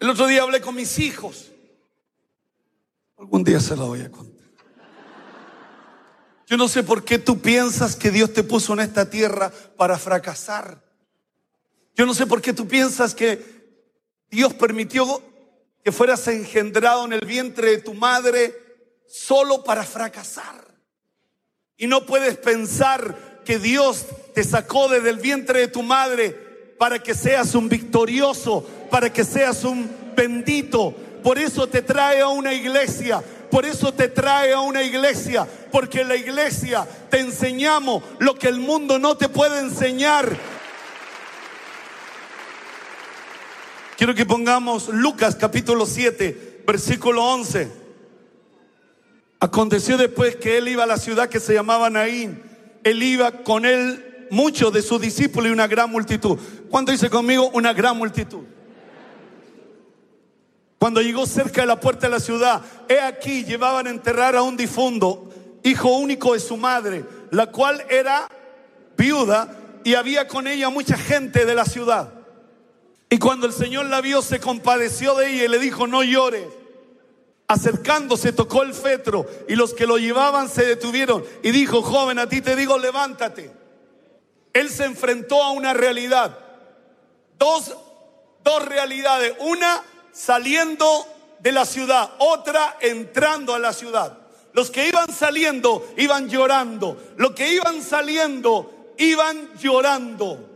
El 0.00 0.10
otro 0.10 0.26
día 0.26 0.42
hablé 0.42 0.60
con 0.60 0.74
mis 0.74 0.98
hijos. 0.98 1.50
Algún 3.16 3.44
día 3.44 3.60
se 3.60 3.76
la 3.76 3.84
voy 3.84 4.02
a 4.02 4.10
contar. 4.10 4.34
Yo 6.46 6.56
no 6.58 6.68
sé 6.68 6.82
por 6.82 7.04
qué 7.04 7.18
tú 7.18 7.40
piensas 7.40 7.96
que 7.96 8.10
Dios 8.10 8.32
te 8.32 8.42
puso 8.42 8.74
en 8.74 8.80
esta 8.80 9.08
tierra 9.08 9.50
para 9.76 9.98
fracasar. 9.98 10.82
Yo 11.94 12.04
no 12.04 12.12
sé 12.12 12.26
por 12.26 12.42
qué 12.42 12.52
tú 12.52 12.68
piensas 12.68 13.14
que 13.14 13.54
Dios 14.30 14.52
permitió 14.54 15.22
que 15.82 15.92
fueras 15.92 16.26
engendrado 16.28 17.04
en 17.04 17.12
el 17.14 17.24
vientre 17.24 17.70
de 17.70 17.78
tu 17.78 17.94
madre 17.94 18.54
solo 19.06 19.64
para 19.64 19.84
fracasar. 19.84 20.64
Y 21.76 21.86
no 21.86 22.04
puedes 22.04 22.36
pensar 22.36 23.42
que 23.44 23.58
Dios 23.58 24.06
te 24.34 24.44
sacó 24.44 24.88
desde 24.88 25.10
el 25.10 25.18
vientre 25.18 25.60
de 25.60 25.68
tu 25.68 25.82
madre 25.82 26.30
para 26.78 26.98
que 26.98 27.14
seas 27.14 27.54
un 27.54 27.68
victorioso, 27.68 28.66
para 28.90 29.12
que 29.12 29.24
seas 29.24 29.64
un 29.64 29.88
bendito, 30.16 30.94
por 31.22 31.38
eso 31.38 31.66
te 31.66 31.80
trae 31.80 32.20
a 32.20 32.28
una 32.28 32.52
iglesia, 32.52 33.22
Por 33.50 33.64
eso 33.64 33.94
te 33.94 34.08
trae 34.08 34.52
a 34.52 34.58
una 34.60 34.82
iglesia, 34.82 35.46
porque 35.70 36.00
en 36.00 36.08
la 36.08 36.16
iglesia 36.16 36.88
te 37.08 37.20
enseñamos 37.20 38.02
lo 38.18 38.36
que 38.36 38.48
el 38.48 38.58
mundo 38.58 38.98
no 38.98 39.16
te 39.16 39.28
puede 39.28 39.60
enseñar. 39.60 40.36
Quiero 43.96 44.12
que 44.12 44.26
pongamos 44.26 44.88
Lucas 44.88 45.36
capítulo 45.36 45.86
7, 45.86 46.62
versículo 46.66 47.24
11. 47.24 47.70
Aconteció 49.38 49.96
después 49.98 50.34
que 50.34 50.58
él 50.58 50.66
iba 50.66 50.82
a 50.82 50.88
la 50.88 50.98
ciudad 50.98 51.28
que 51.28 51.38
se 51.38 51.54
llamaba 51.54 51.90
Naín. 51.90 52.42
Él 52.82 53.02
iba 53.04 53.30
con 53.44 53.66
él 53.66 54.13
muchos 54.30 54.72
de 54.72 54.82
sus 54.82 55.00
discípulos 55.00 55.48
y 55.48 55.52
una 55.52 55.66
gran 55.66 55.90
multitud. 55.90 56.38
¿Cuánto 56.70 56.92
dice 56.92 57.10
conmigo? 57.10 57.50
Una 57.54 57.72
gran 57.72 57.96
multitud. 57.96 58.44
Cuando 60.78 61.00
llegó 61.00 61.24
cerca 61.24 61.62
de 61.62 61.66
la 61.66 61.80
puerta 61.80 62.06
de 62.06 62.12
la 62.12 62.20
ciudad, 62.20 62.60
he 62.88 63.00
aquí 63.00 63.44
llevaban 63.44 63.86
a 63.86 63.90
enterrar 63.90 64.36
a 64.36 64.42
un 64.42 64.56
difunto, 64.56 65.30
hijo 65.62 65.88
único 65.96 66.34
de 66.34 66.40
su 66.40 66.56
madre, 66.56 67.04
la 67.30 67.46
cual 67.46 67.84
era 67.88 68.28
viuda 68.96 69.56
y 69.82 69.94
había 69.94 70.28
con 70.28 70.46
ella 70.46 70.68
mucha 70.68 70.96
gente 70.96 71.46
de 71.46 71.54
la 71.54 71.64
ciudad. 71.64 72.12
Y 73.08 73.18
cuando 73.18 73.46
el 73.46 73.52
Señor 73.52 73.86
la 73.86 74.00
vio, 74.00 74.22
se 74.22 74.40
compadeció 74.40 75.14
de 75.14 75.30
ella 75.30 75.44
y 75.44 75.48
le 75.48 75.58
dijo, 75.58 75.86
no 75.86 76.02
llores. 76.02 76.48
Acercándose, 77.46 78.32
tocó 78.32 78.62
el 78.62 78.74
fetro 78.74 79.26
y 79.48 79.54
los 79.54 79.74
que 79.74 79.86
lo 79.86 79.98
llevaban 79.98 80.48
se 80.48 80.64
detuvieron 80.64 81.24
y 81.42 81.50
dijo, 81.50 81.82
joven, 81.82 82.18
a 82.18 82.28
ti 82.28 82.40
te 82.40 82.56
digo, 82.56 82.78
levántate. 82.78 83.63
Él 84.54 84.70
se 84.70 84.84
enfrentó 84.84 85.42
a 85.42 85.50
una 85.50 85.74
realidad. 85.74 86.38
Dos, 87.38 87.76
dos 88.42 88.64
realidades. 88.64 89.34
Una 89.40 89.82
saliendo 90.12 91.06
de 91.40 91.52
la 91.52 91.66
ciudad, 91.66 92.12
otra 92.18 92.78
entrando 92.80 93.54
a 93.54 93.58
la 93.58 93.74
ciudad. 93.74 94.16
Los 94.54 94.70
que 94.70 94.88
iban 94.88 95.12
saliendo 95.12 95.92
iban 95.98 96.28
llorando. 96.30 96.96
Los 97.16 97.32
que 97.32 97.52
iban 97.52 97.82
saliendo 97.82 98.94
iban 98.96 99.50
llorando. 99.58 100.50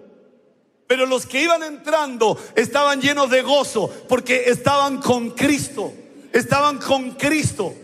Pero 0.87 1.05
los 1.05 1.27
que 1.27 1.43
iban 1.43 1.65
entrando 1.65 2.39
estaban 2.55 3.03
llenos 3.03 3.29
de 3.29 3.43
gozo 3.43 3.93
porque 4.09 4.45
estaban 4.47 4.99
con 5.03 5.31
Cristo. 5.31 5.93
Estaban 6.33 6.79
con 6.79 7.11
Cristo. 7.13 7.75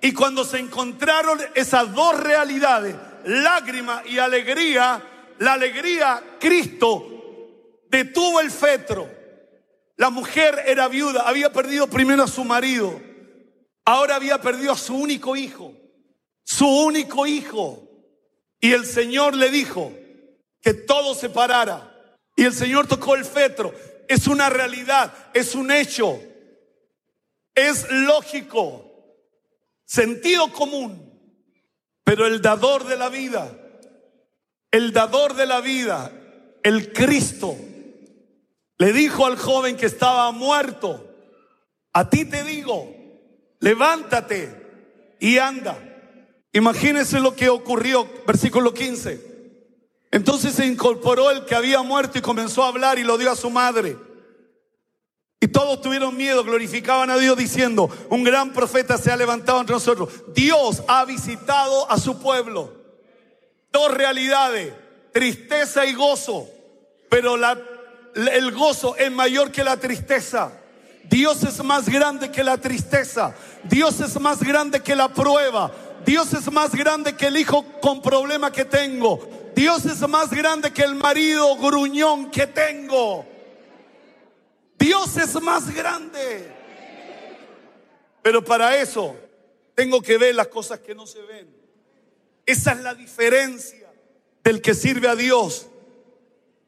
Y 0.00 0.12
cuando 0.12 0.44
se 0.44 0.58
encontraron 0.58 1.40
esas 1.54 1.92
dos 1.92 2.18
realidades, 2.18 2.94
lágrima 3.24 4.02
y 4.06 4.18
alegría, 4.18 5.02
la 5.40 5.54
alegría, 5.54 6.22
Cristo 6.38 7.06
detuvo 7.88 8.40
el 8.40 8.50
fetro. 8.50 9.10
La 9.96 10.10
mujer 10.10 10.62
era 10.66 10.86
viuda, 10.86 11.22
había 11.22 11.50
perdido 11.50 11.86
primero 11.88 12.24
a 12.24 12.28
su 12.28 12.44
marido, 12.44 13.00
ahora 13.84 14.16
había 14.16 14.40
perdido 14.40 14.72
a 14.72 14.76
su 14.76 14.94
único 14.94 15.36
hijo, 15.36 15.74
su 16.44 16.66
único 16.66 17.26
hijo. 17.26 17.86
Y 18.60 18.72
el 18.72 18.84
Señor 18.84 19.34
le 19.34 19.50
dijo 19.50 19.92
que 20.60 20.74
todo 20.74 21.14
se 21.14 21.30
parara 21.30 22.18
y 22.36 22.44
el 22.44 22.52
Señor 22.52 22.86
tocó 22.86 23.14
el 23.14 23.24
fetro. 23.24 23.74
Es 24.08 24.26
una 24.26 24.50
realidad, 24.50 25.12
es 25.32 25.54
un 25.54 25.70
hecho, 25.70 26.20
es 27.54 27.90
lógico, 27.90 28.84
sentido 29.86 30.52
común. 30.52 31.08
Pero 32.04 32.26
el 32.26 32.42
dador 32.42 32.84
de 32.84 32.96
la 32.96 33.08
vida, 33.08 33.59
el 34.70 34.92
dador 34.92 35.34
de 35.34 35.46
la 35.46 35.60
vida, 35.60 36.12
el 36.62 36.92
Cristo, 36.92 37.56
le 38.78 38.92
dijo 38.92 39.26
al 39.26 39.36
joven 39.36 39.76
que 39.76 39.86
estaba 39.86 40.30
muerto, 40.32 41.06
a 41.92 42.08
ti 42.08 42.24
te 42.24 42.44
digo, 42.44 42.94
levántate 43.58 45.16
y 45.18 45.38
anda. 45.38 45.78
Imagínense 46.52 47.20
lo 47.20 47.34
que 47.34 47.48
ocurrió, 47.48 48.08
versículo 48.26 48.72
15. 48.72 49.30
Entonces 50.12 50.54
se 50.54 50.66
incorporó 50.66 51.30
el 51.30 51.44
que 51.44 51.54
había 51.54 51.82
muerto 51.82 52.18
y 52.18 52.22
comenzó 52.22 52.64
a 52.64 52.68
hablar 52.68 52.98
y 52.98 53.04
lo 53.04 53.18
dio 53.18 53.30
a 53.30 53.36
su 53.36 53.50
madre. 53.50 53.96
Y 55.40 55.48
todos 55.48 55.80
tuvieron 55.80 56.16
miedo, 56.16 56.44
glorificaban 56.44 57.10
a 57.10 57.16
Dios 57.16 57.36
diciendo, 57.36 57.88
un 58.10 58.24
gran 58.24 58.52
profeta 58.52 58.98
se 58.98 59.10
ha 59.10 59.16
levantado 59.16 59.60
entre 59.60 59.74
nosotros. 59.74 60.10
Dios 60.34 60.82
ha 60.86 61.04
visitado 61.04 61.90
a 61.90 61.98
su 61.98 62.18
pueblo. 62.20 62.79
Dos 63.72 63.94
realidades, 63.94 64.72
tristeza 65.12 65.86
y 65.86 65.94
gozo. 65.94 66.48
Pero 67.08 67.36
el 68.14 68.52
gozo 68.52 68.96
es 68.96 69.10
mayor 69.10 69.50
que 69.50 69.64
la 69.64 69.76
tristeza. 69.76 70.52
Dios 71.04 71.42
es 71.42 71.62
más 71.64 71.88
grande 71.88 72.30
que 72.30 72.44
la 72.44 72.56
tristeza. 72.58 73.34
Dios 73.64 74.00
es 74.00 74.18
más 74.20 74.42
grande 74.42 74.80
que 74.80 74.94
la 74.94 75.08
prueba. 75.08 75.72
Dios 76.04 76.32
es 76.32 76.50
más 76.52 76.74
grande 76.74 77.14
que 77.16 77.26
el 77.26 77.36
hijo 77.36 77.64
con 77.80 78.00
problema 78.00 78.52
que 78.52 78.64
tengo. 78.64 79.28
Dios 79.54 79.84
es 79.84 80.00
más 80.08 80.30
grande 80.30 80.72
que 80.72 80.82
el 80.82 80.94
marido 80.94 81.56
gruñón 81.56 82.30
que 82.30 82.46
tengo. 82.46 83.26
Dios 84.78 85.16
es 85.16 85.40
más 85.42 85.74
grande. 85.74 86.52
Pero 88.22 88.44
para 88.44 88.76
eso 88.76 89.16
tengo 89.74 90.00
que 90.00 90.16
ver 90.16 90.34
las 90.34 90.48
cosas 90.48 90.80
que 90.80 90.94
no 90.94 91.06
se 91.06 91.20
ven. 91.22 91.59
Esa 92.46 92.72
es 92.72 92.80
la 92.80 92.94
diferencia 92.94 93.90
del 94.42 94.60
que 94.60 94.74
sirve 94.74 95.08
a 95.08 95.16
Dios 95.16 95.68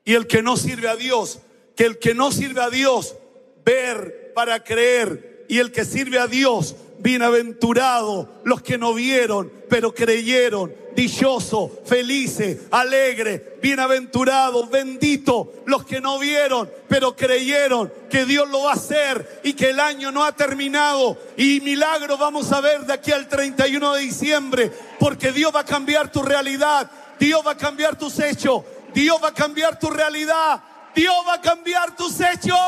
y 0.05 0.15
el 0.15 0.27
que 0.27 0.43
no 0.43 0.57
sirve 0.57 0.89
a 0.89 0.97
Dios. 0.97 1.41
Que 1.77 1.85
el 1.85 1.99
que 1.99 2.15
no 2.15 2.31
sirve 2.33 2.61
a 2.61 2.71
Dios, 2.71 3.17
ver 3.65 4.33
para 4.35 4.63
creer. 4.63 5.47
Y 5.49 5.59
el 5.59 5.73
que 5.73 5.85
sirve 5.85 6.19
a 6.19 6.27
Dios, 6.27 6.77
bienaventurado 7.03 8.41
los 8.45 8.63
que 8.63 8.79
no 8.79 8.95
vieron, 8.95 9.53
pero 9.69 9.93
creyeron. 9.93 10.73
Dichoso, 10.95 11.71
felices, 11.87 12.67
alegre, 12.71 13.57
bienaventurado, 13.63 14.67
bendito 14.67 15.55
los 15.65 15.87
que 15.87 16.03
no 16.03 16.19
vieron, 16.19 16.71
pero 16.87 17.17
creyeron 17.17 17.91
que 18.11 18.27
Dios 18.27 18.47
lo 18.51 18.65
va 18.65 18.73
a 18.73 18.75
hacer 18.75 19.41
y 19.43 19.55
que 19.55 19.71
el 19.71 19.81
año 19.81 20.13
no 20.13 20.23
ha 20.23 20.33
terminado. 20.33 21.17
Y 21.39 21.61
milagro 21.63 22.19
vamos 22.19 22.53
a 22.53 22.61
ver 22.61 22.83
de 22.83 22.93
aquí 22.93 23.11
al 23.11 23.27
31 23.27 23.95
de 23.95 24.01
diciembre, 24.03 24.71
porque 25.01 25.33
Dios 25.33 25.55
va 25.55 25.61
a 25.61 25.65
cambiar 25.65 26.13
tu 26.13 26.23
realidad, 26.23 26.91
Dios 27.19 27.41
va 27.45 27.53
a 27.53 27.57
cambiar 27.57 27.97
tus 27.97 28.19
hechos, 28.19 28.63
Dios 28.93 29.19
va 29.23 29.29
a 29.29 29.35
cambiar 29.35 29.79
tu 29.79 29.89
realidad, 29.89 30.63
Dios 30.95 31.17
va 31.27 31.35
a 31.35 31.41
cambiar 31.41 31.97
tus 31.97 32.21
hechos. 32.21 32.59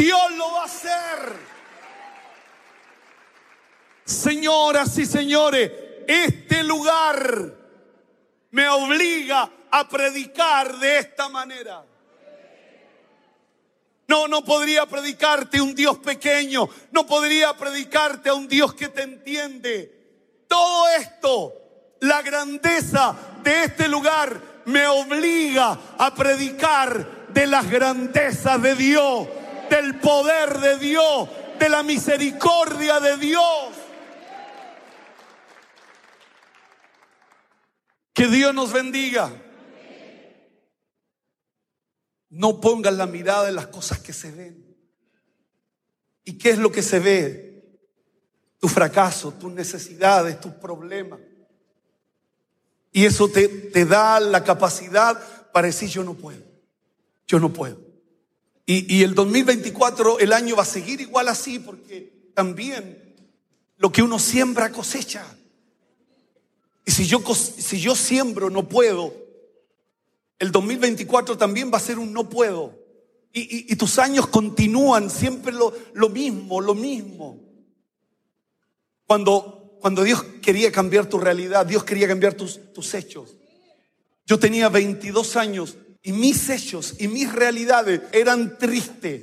Dios 0.00 0.32
lo 0.32 0.50
va 0.52 0.62
a 0.62 0.64
hacer. 0.64 1.50
Señoras 4.02 4.96
y 4.96 5.04
señores, 5.04 5.70
este 6.08 6.64
lugar 6.64 7.54
me 8.50 8.66
obliga 8.70 9.50
a 9.70 9.86
predicar 9.86 10.78
de 10.78 11.00
esta 11.00 11.28
manera. 11.28 11.84
No, 14.08 14.26
no 14.26 14.42
podría 14.42 14.86
predicarte 14.86 15.60
un 15.60 15.74
Dios 15.74 15.98
pequeño, 15.98 16.66
no 16.92 17.06
podría 17.06 17.52
predicarte 17.52 18.30
a 18.30 18.34
un 18.34 18.48
Dios 18.48 18.72
que 18.72 18.88
te 18.88 19.02
entiende. 19.02 20.44
Todo 20.48 20.88
esto, 20.98 21.52
la 22.00 22.22
grandeza 22.22 23.14
de 23.42 23.64
este 23.64 23.86
lugar 23.86 24.62
me 24.64 24.86
obliga 24.86 25.78
a 25.98 26.14
predicar 26.14 27.28
de 27.28 27.46
las 27.46 27.70
grandezas 27.70 28.60
de 28.62 28.74
Dios, 28.74 29.28
del 29.70 29.98
poder 30.00 30.58
de 30.58 30.78
Dios, 30.78 31.28
de 31.58 31.68
la 31.68 31.82
misericordia 31.82 33.00
de 33.00 33.16
Dios. 33.16 33.68
Que 38.12 38.26
Dios 38.26 38.52
nos 38.52 38.72
bendiga. 38.72 39.32
No 42.28 42.60
pongas 42.60 42.94
la 42.94 43.06
mirada 43.06 43.48
en 43.48 43.54
las 43.54 43.68
cosas 43.68 44.00
que 44.00 44.12
se 44.12 44.30
ven. 44.30 44.76
¿Y 46.24 46.36
qué 46.36 46.50
es 46.50 46.58
lo 46.58 46.70
que 46.70 46.82
se 46.82 46.98
ve? 46.98 47.80
Tu 48.58 48.68
fracaso, 48.68 49.32
tus 49.32 49.52
necesidades, 49.52 50.38
tus 50.38 50.52
problemas. 50.52 51.20
Y 52.92 53.06
eso 53.06 53.28
te, 53.28 53.48
te 53.48 53.84
da 53.86 54.20
la 54.20 54.44
capacidad 54.44 55.18
para 55.52 55.68
decir 55.68 55.88
yo 55.88 56.04
no 56.04 56.14
puedo. 56.14 56.42
Yo 57.26 57.38
no 57.38 57.52
puedo. 57.52 57.89
Y, 58.70 58.98
y 58.98 59.02
el 59.02 59.16
2024, 59.16 60.20
el 60.20 60.32
año 60.32 60.54
va 60.54 60.62
a 60.62 60.64
seguir 60.64 61.00
igual 61.00 61.26
así 61.26 61.58
porque 61.58 62.30
también 62.34 63.16
lo 63.78 63.90
que 63.90 64.00
uno 64.00 64.16
siembra 64.20 64.70
cosecha. 64.70 65.26
Y 66.86 66.92
si 66.92 67.04
yo, 67.04 67.18
si 67.34 67.80
yo 67.80 67.96
siembro 67.96 68.48
no 68.48 68.68
puedo, 68.68 69.12
el 70.38 70.52
2024 70.52 71.36
también 71.36 71.72
va 71.74 71.78
a 71.78 71.80
ser 71.80 71.98
un 71.98 72.12
no 72.12 72.28
puedo. 72.28 72.78
Y, 73.32 73.74
tus 73.74 73.98
años 73.98 74.28
continúan 74.28 75.10
siempre 75.10 75.52
lo, 75.52 75.74
lo, 75.94 76.08
mismo, 76.08 76.60
lo 76.60 76.76
mismo. 76.76 77.40
Cuando, 79.04 79.78
cuando 79.80 80.04
Dios 80.04 80.22
quería 80.40 80.70
cambiar 80.70 81.06
tu 81.06 81.18
realidad, 81.18 81.66
Dios 81.66 81.82
quería 81.82 82.06
cambiar 82.06 82.34
tus, 82.34 82.72
tus 82.72 82.94
hechos. 82.94 83.34
Yo 84.26 84.38
tenía 84.38 84.68
22 84.68 85.34
años 85.34 85.76
y 86.02 86.12
mis 86.12 86.48
hechos 86.48 86.94
y 86.98 87.08
mis 87.08 87.32
realidades 87.32 88.00
eran 88.12 88.58
tristes. 88.58 89.22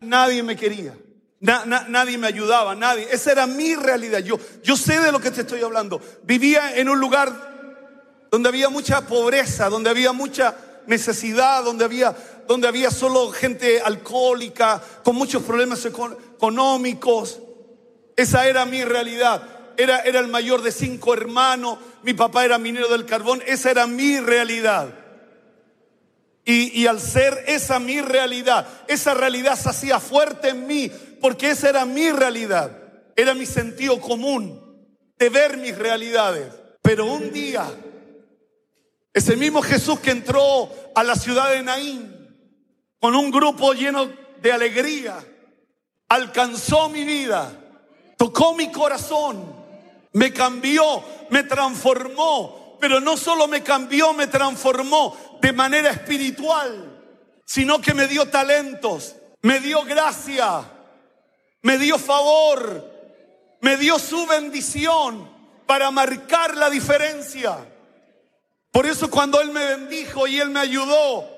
nadie 0.00 0.42
me 0.42 0.56
quería. 0.56 0.96
nadie 1.40 2.18
me 2.18 2.26
ayudaba, 2.26 2.74
nadie. 2.74 3.06
Esa 3.10 3.32
era 3.32 3.46
mi 3.46 3.74
realidad. 3.74 4.20
Yo, 4.20 4.38
yo 4.62 4.76
sé 4.76 4.98
de 5.00 5.12
lo 5.12 5.20
que 5.20 5.30
te 5.30 5.42
estoy 5.42 5.62
hablando. 5.62 6.00
Vivía 6.24 6.76
en 6.76 6.88
un 6.88 6.98
lugar 6.98 8.28
donde 8.30 8.48
había 8.48 8.68
mucha 8.68 9.06
pobreza, 9.06 9.68
donde 9.68 9.90
había 9.90 10.12
mucha 10.12 10.56
necesidad, 10.86 11.62
donde 11.62 11.84
había, 11.84 12.14
donde 12.48 12.68
había 12.68 12.90
solo 12.90 13.30
gente 13.30 13.80
alcohólica, 13.80 14.82
con 15.04 15.14
muchos 15.16 15.42
problemas 15.42 15.84
económicos. 15.84 17.38
Esa 18.16 18.48
era 18.48 18.64
mi 18.64 18.84
realidad. 18.84 19.42
Era, 19.76 20.00
era 20.00 20.20
el 20.20 20.28
mayor 20.28 20.62
de 20.62 20.72
cinco 20.72 21.12
hermanos, 21.12 21.78
mi 22.02 22.14
papá 22.14 22.46
era 22.46 22.56
minero 22.56 22.88
del 22.88 23.04
carbón, 23.04 23.42
esa 23.46 23.70
era 23.70 23.86
mi 23.86 24.18
realidad. 24.18 25.05
Y, 26.48 26.86
al 26.86 27.00
ser 27.00 27.44
esa 27.48 27.80
mi 27.80 28.00
realidad, 28.00 28.66
esa 28.86 29.14
realidad 29.14 29.58
se 29.58 29.68
hacía 29.68 29.98
fuerte 29.98 30.50
en 30.50 30.66
mí, 30.66 30.90
porque 31.20 31.50
esa 31.50 31.68
era 31.68 31.84
mi 31.84 32.10
realidad, 32.12 32.70
era 33.16 33.34
mi 33.34 33.46
sentido 33.46 34.00
común 34.00 34.62
de 35.18 35.28
ver 35.28 35.56
mis 35.56 35.76
realidades. 35.76 36.52
Pero 36.82 37.06
un 37.06 37.32
día 37.32 37.66
ese 39.16 39.34
mismo 39.34 39.62
Jesús 39.62 39.98
que 40.00 40.10
entró 40.10 40.70
a 40.94 41.02
la 41.02 41.14
ciudad 41.14 41.48
de 41.48 41.62
Naín 41.62 42.14
con 43.00 43.16
un 43.16 43.30
grupo 43.30 43.72
lleno 43.72 44.12
de 44.42 44.52
alegría, 44.52 45.16
alcanzó 46.06 46.90
mi 46.90 47.02
vida, 47.02 47.50
tocó 48.18 48.52
mi 48.54 48.70
corazón, 48.70 49.42
me 50.12 50.34
cambió, 50.34 51.02
me 51.30 51.44
transformó, 51.44 52.65
pero 52.80 53.00
no 53.00 53.16
solo 53.16 53.48
me 53.48 53.62
cambió, 53.62 54.12
me 54.12 54.26
transformó 54.26 55.38
de 55.40 55.52
manera 55.52 55.90
espiritual, 55.90 57.02
sino 57.44 57.80
que 57.80 57.94
me 57.94 58.06
dio 58.06 58.28
talentos, 58.28 59.16
me 59.42 59.60
dio 59.60 59.84
gracia, 59.84 60.62
me 61.62 61.78
dio 61.78 61.98
favor, 61.98 62.90
me 63.60 63.76
dio 63.76 63.98
su 63.98 64.26
bendición 64.26 65.28
para 65.66 65.90
marcar 65.90 66.56
la 66.56 66.70
diferencia. 66.70 67.58
Por 68.70 68.86
eso 68.86 69.10
cuando 69.10 69.40
Él 69.40 69.50
me 69.50 69.64
bendijo 69.64 70.26
y 70.26 70.38
Él 70.38 70.50
me 70.50 70.60
ayudó, 70.60 71.36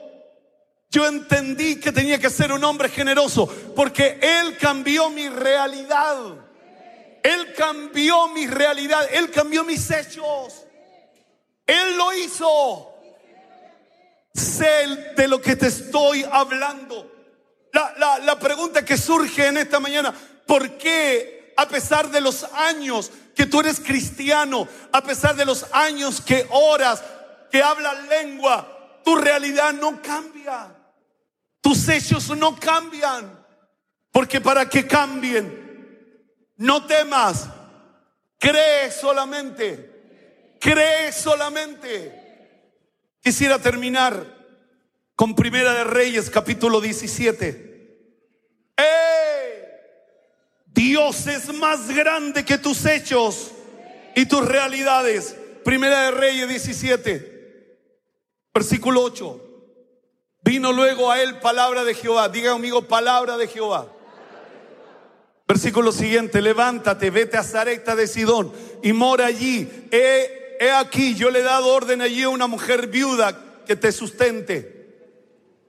yo 0.90 1.06
entendí 1.06 1.76
que 1.76 1.92
tenía 1.92 2.18
que 2.18 2.30
ser 2.30 2.50
un 2.52 2.64
hombre 2.64 2.88
generoso, 2.88 3.46
porque 3.76 4.18
Él 4.20 4.56
cambió 4.58 5.10
mi 5.10 5.28
realidad. 5.28 6.16
Él 7.22 7.52
cambió 7.54 8.28
mi 8.28 8.46
realidad, 8.46 9.06
Él 9.12 9.30
cambió 9.30 9.64
mis 9.64 9.90
hechos. 9.90 10.64
Él 11.68 11.96
lo 11.96 12.12
hizo. 12.14 12.94
Sé 14.34 15.12
de 15.16 15.28
lo 15.28 15.40
que 15.40 15.54
te 15.54 15.68
estoy 15.68 16.24
hablando. 16.28 17.12
La, 17.72 18.18
la 18.18 18.38
pregunta 18.40 18.84
que 18.84 18.96
surge 18.96 19.46
en 19.46 19.58
esta 19.58 19.78
mañana, 19.78 20.12
¿por 20.46 20.78
qué 20.78 21.52
a 21.58 21.68
pesar 21.68 22.08
de 22.10 22.20
los 22.20 22.44
años 22.54 23.10
que 23.34 23.44
tú 23.46 23.58
eres 23.58 23.80
cristiano, 23.80 24.66
a 24.92 25.02
pesar 25.02 25.34
de 25.34 25.44
los 25.44 25.66
años 25.72 26.20
que 26.20 26.46
oras, 26.50 27.02
que 27.50 27.60
habla 27.62 27.94
lengua, 27.94 29.00
tu 29.04 29.16
realidad 29.16 29.72
no 29.72 30.00
cambia. 30.00 30.72
Tus 31.60 31.88
hechos 31.88 32.28
no 32.36 32.58
cambian. 32.58 33.44
Porque 34.12 34.40
para 34.40 34.68
que 34.68 34.86
cambien, 34.86 36.46
no 36.56 36.86
temas. 36.86 37.48
Cree 38.38 38.92
solamente. 38.92 39.97
Cree 40.60 41.12
solamente. 41.12 42.26
Quisiera 43.20 43.58
terminar 43.58 44.24
con 45.14 45.34
Primera 45.34 45.72
de 45.74 45.84
Reyes, 45.84 46.30
capítulo 46.30 46.80
17. 46.80 47.68
Dios 50.66 51.26
es 51.26 51.52
más 51.52 51.88
grande 51.88 52.44
que 52.44 52.56
tus 52.56 52.86
hechos 52.86 53.50
y 54.14 54.26
tus 54.26 54.46
realidades. 54.46 55.34
Primera 55.64 56.04
de 56.04 56.10
Reyes 56.12 56.48
17. 56.48 57.76
Versículo 58.54 59.02
8. 59.02 59.44
Vino 60.44 60.72
luego 60.72 61.10
a 61.10 61.20
él 61.20 61.40
palabra 61.40 61.84
de 61.84 61.94
Jehová. 61.94 62.28
Diga 62.28 62.52
conmigo, 62.52 62.82
palabra 62.82 63.36
de 63.36 63.48
Jehová. 63.48 63.88
Versículo 65.48 65.92
siguiente, 65.92 66.40
levántate, 66.42 67.10
vete 67.10 67.36
a 67.36 67.42
Zareta 67.42 67.96
de 67.96 68.06
Sidón 68.06 68.52
y 68.82 68.92
mora 68.92 69.26
allí. 69.26 69.68
He, 70.58 70.70
aquí, 70.70 71.14
yo 71.14 71.30
le 71.30 71.40
he 71.40 71.42
dado 71.42 71.68
orden 71.68 72.02
allí 72.02 72.22
a 72.22 72.28
una 72.28 72.46
mujer 72.46 72.88
viuda 72.88 73.64
que 73.66 73.76
te 73.76 73.92
sustente. 73.92 74.78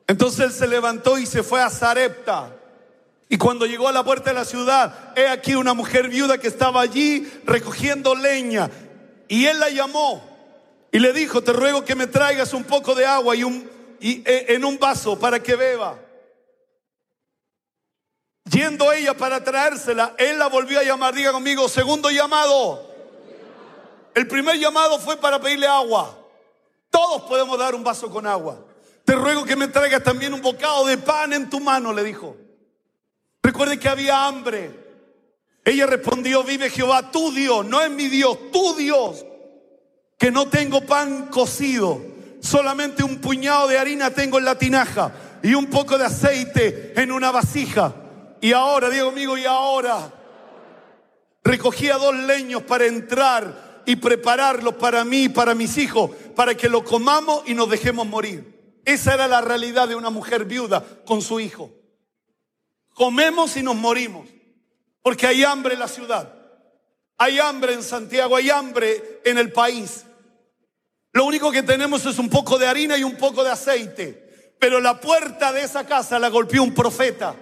Entonces 0.08 0.46
él 0.46 0.52
se 0.52 0.68
levantó 0.68 1.18
y 1.18 1.26
se 1.26 1.44
fue 1.44 1.62
a 1.62 1.70
Zarepta. 1.70 2.56
Y 3.30 3.38
cuando 3.38 3.68
llegó 3.68 3.88
a 3.88 3.92
la 3.92 4.04
puerta 4.04 4.32
de 4.32 4.36
la 4.36 4.46
ciudad, 4.46 5.14
he 5.16 5.28
aquí 5.28 5.54
una 5.54 5.76
mujer 5.76 6.10
viuda 6.10 6.40
que 6.40 6.48
estaba 6.48 6.82
allí 6.82 7.32
recogiendo 7.46 8.16
leña. 8.16 8.72
Y 9.28 9.46
él 9.46 9.60
la 9.60 9.70
llamó 9.70 10.28
y 10.92 10.98
le 10.98 11.14
dijo, 11.14 11.44
te 11.44 11.54
ruego 11.54 11.86
que 11.86 11.94
me 11.94 12.08
traigas 12.08 12.54
un 12.54 12.64
poco 12.64 12.96
de 12.96 13.06
agua 13.06 13.36
y, 13.36 13.44
un, 13.44 13.70
e, 14.02 14.46
en 14.50 14.66
un 14.66 14.80
vaso 14.80 15.20
para 15.20 15.44
que 15.44 15.56
beba. 15.56 16.00
Yendo 18.50 18.92
ella 18.92 19.16
para 19.16 19.44
traérsela, 19.44 20.16
él 20.18 20.40
la 20.40 20.48
volvió 20.48 20.80
a 20.80 20.84
llamar, 20.84 21.14
diga 21.14 21.32
conmigo, 21.32 21.70
segundo 21.70 22.10
llamado. 22.10 22.89
El 24.14 24.28
primer 24.28 24.58
llamado 24.58 25.00
fue 25.00 25.18
para 25.18 25.40
pedirle 25.40 25.68
agua. 25.68 26.18
Todos 26.90 27.24
podemos 27.24 27.58
dar 27.58 27.76
un 27.76 27.84
vaso 27.84 28.10
con 28.10 28.26
agua. 28.26 28.60
Te 29.06 29.16
ruego 29.16 29.46
que 29.46 29.56
me 29.56 29.68
traigas 29.68 30.04
también 30.04 30.34
un 30.34 30.42
bocado 30.42 30.86
de 30.86 30.98
pan 30.98 31.34
en 31.34 31.50
tu 31.50 31.60
mano, 31.60 31.94
le 31.94 32.04
dijo. 32.04 32.36
Recuerde 33.42 33.80
que 33.80 33.90
había 33.90 34.26
hambre. 34.26 34.88
Ella 35.64 35.86
respondió, 35.86 36.44
vive 36.44 36.70
Jehová, 36.70 37.12
tu 37.12 37.32
Dios, 37.32 37.66
no 37.66 37.82
es 37.82 37.90
mi 37.92 38.08
Dios, 38.08 38.52
tu 38.52 38.76
Dios 38.76 39.26
que 40.20 40.32
no 40.32 40.50
tengo 40.50 40.82
pan 40.82 41.28
cocido, 41.28 42.02
solamente 42.42 43.04
un 43.04 43.20
puñado 43.20 43.70
de 43.70 43.80
harina 43.80 44.12
tengo 44.12 44.38
en 44.38 44.46
la 44.46 44.60
tinaja 44.60 45.14
y 45.42 45.54
un 45.54 45.68
poco 45.68 45.98
de 45.98 46.06
aceite 46.06 46.94
en 47.02 47.12
una 47.14 47.32
vasija. 47.32 47.96
Y 48.42 48.52
ahora, 48.52 48.90
Diego 48.90 49.10
amigo, 49.10 49.38
y 49.38 49.46
ahora 49.46 50.12
recogía 51.42 51.98
dos 51.98 52.14
leños 52.14 52.64
para 52.64 52.86
entrar 52.86 53.69
y 53.90 53.96
prepararlos 53.96 54.76
para 54.76 55.04
mí 55.04 55.24
y 55.24 55.30
para 55.30 55.56
mis 55.56 55.80
hijos, 55.80 56.12
para 56.36 56.56
que 56.56 56.70
lo 56.70 56.84
comamos 56.84 57.42
y 57.48 57.56
nos 57.56 57.72
dejemos 57.72 58.06
morir. 58.06 58.80
Esa 58.86 59.16
era 59.16 59.28
la 59.28 59.42
realidad 59.42 59.88
de 59.88 59.96
una 59.96 60.12
mujer 60.12 60.46
viuda 60.46 60.86
con 61.08 61.24
su 61.24 61.40
hijo. 61.40 61.72
Comemos 62.94 63.58
y 63.58 63.64
nos 63.64 63.76
morimos, 63.76 64.30
porque 65.02 65.26
hay 65.26 65.44
hambre 65.44 65.74
en 65.74 65.80
la 65.80 65.88
ciudad, 65.88 66.32
hay 67.18 67.40
hambre 67.40 67.74
en 67.74 67.82
Santiago, 67.82 68.36
hay 68.36 68.52
hambre 68.52 69.22
en 69.26 69.40
el 69.40 69.52
país. 69.52 70.06
Lo 71.12 71.26
único 71.26 71.52
que 71.52 71.64
tenemos 71.64 72.06
es 72.06 72.20
un 72.20 72.30
poco 72.30 72.60
de 72.60 72.68
harina 72.68 72.96
y 72.96 73.04
un 73.04 73.18
poco 73.18 73.44
de 73.44 73.50
aceite. 73.50 74.54
Pero 74.60 74.80
la 74.80 75.00
puerta 75.00 75.52
de 75.52 75.64
esa 75.64 75.88
casa 75.88 76.20
la 76.20 76.30
golpeó 76.30 76.62
un 76.62 76.76
profeta. 76.76 77.36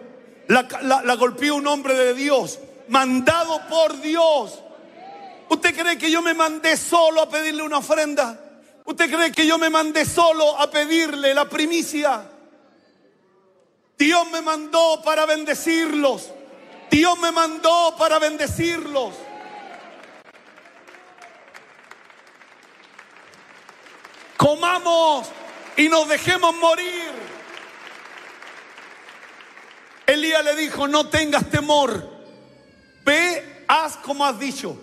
La, 0.47 1.15
golpeó 1.15 1.55
un 1.55 1.67
hombre 1.67 1.93
de 1.93 2.13
Dios, 2.13 2.57
mandado 2.87 3.59
por 3.67 3.99
Dios. 3.99 4.63
¿Usted 5.49 5.75
cree 5.75 5.97
que 5.97 6.11
yo 6.11 6.21
me 6.21 6.33
mandé 6.33 6.75
solo 6.77 7.21
a 7.21 7.29
pedirle 7.29 7.63
una 7.63 7.77
ofrenda? 7.77 8.39
¿Usted 8.85 9.09
cree 9.13 9.31
que 9.31 9.45
yo 9.45 9.57
me 9.57 9.69
mandé 9.69 10.05
solo 10.05 10.59
a 10.59 10.69
pedirle 10.69 11.33
la 11.33 11.47
primicia? 11.47 12.29
Dios 13.97 14.31
me 14.31 14.41
mandó 14.41 15.01
para 15.03 15.25
bendecirlos. 15.25 16.31
Dios 16.89 17.17
me 17.19 17.31
mandó 17.31 17.95
para 17.97 18.19
bendecirlos. 18.19 19.13
comamos 24.47 25.27
y 25.75 25.89
nos 25.89 26.07
dejemos 26.07 26.55
morir. 26.55 27.11
Elías 30.05 30.43
le 30.45 30.55
dijo, 30.55 30.87
no 30.87 31.09
tengas 31.09 31.49
temor, 31.49 32.09
ve, 33.03 33.65
haz 33.67 33.97
como 33.97 34.25
has 34.25 34.39
dicho, 34.39 34.77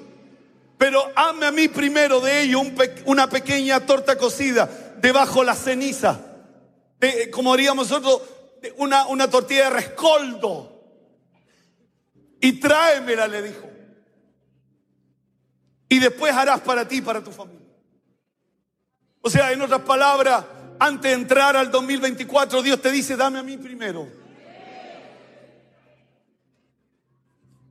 pero 0.85 1.11
hazme 1.17 1.47
a 1.47 1.51
mí 1.51 1.69
primero 1.69 2.21
de 2.21 2.43
ello 2.43 2.61
una 3.07 3.27
pequeña 3.27 3.87
torta 3.87 4.19
cocida 4.19 4.69
debajo 4.99 5.43
la 5.43 5.55
ceniza, 5.55 6.21
como 7.33 7.55
haríamos 7.55 7.91
nosotros, 7.91 8.21
una, 8.77 9.07
una 9.07 9.31
tortilla 9.31 9.65
de 9.65 9.71
rescoldo, 9.71 10.85
y 12.39 12.61
tráemela, 12.61 13.27
le 13.29 13.41
dijo. 13.45 13.71
Y 15.89 16.01
después 16.01 16.35
harás 16.35 16.61
para 16.61 16.87
ti 16.87 16.97
y 16.97 17.01
para 17.01 17.25
tu 17.25 17.33
familia. 17.33 17.67
O 19.23 19.31
sea, 19.31 19.53
en 19.53 19.63
otras 19.63 19.81
palabras, 19.81 20.45
antes 20.79 21.11
de 21.11 21.15
entrar 21.15 21.57
al 21.57 21.71
2024, 21.71 22.61
Dios 22.61 22.83
te 22.83 22.91
dice, 22.91 23.17
dame 23.17 23.39
a 23.39 23.43
mí 23.43 23.57
primero. 23.57 24.07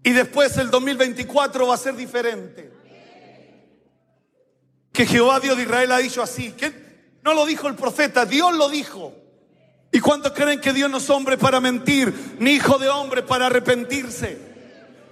Y 0.04 0.14
después 0.14 0.58
el 0.58 0.72
2024 0.72 1.68
va 1.68 1.76
a 1.76 1.78
ser 1.78 1.96
diferente. 1.96 2.82
Que 4.94 5.06
Jehová 5.08 5.40
Dios 5.40 5.58
de 5.58 5.64
Israel 5.64 5.92
ha 5.92 5.98
dicho 5.98 6.22
así. 6.22 6.52
Que 6.52 6.72
no 7.24 7.34
lo 7.34 7.46
dijo 7.46 7.68
el 7.68 7.76
profeta, 7.76 8.26
Dios 8.26 8.54
lo 8.56 8.70
dijo. 8.70 9.14
¿Y 9.92 10.00
cuántos 10.00 10.32
creen 10.32 10.62
que 10.62 10.74
Dios 10.74 10.90
no 10.90 10.98
es 10.98 11.10
hombre 11.10 11.38
para 11.38 11.60
mentir, 11.60 12.38
ni 12.40 12.52
hijo 12.52 12.78
de 12.78 12.90
hombre 12.90 13.22
para 13.22 13.48
arrepentirse? 13.48 14.54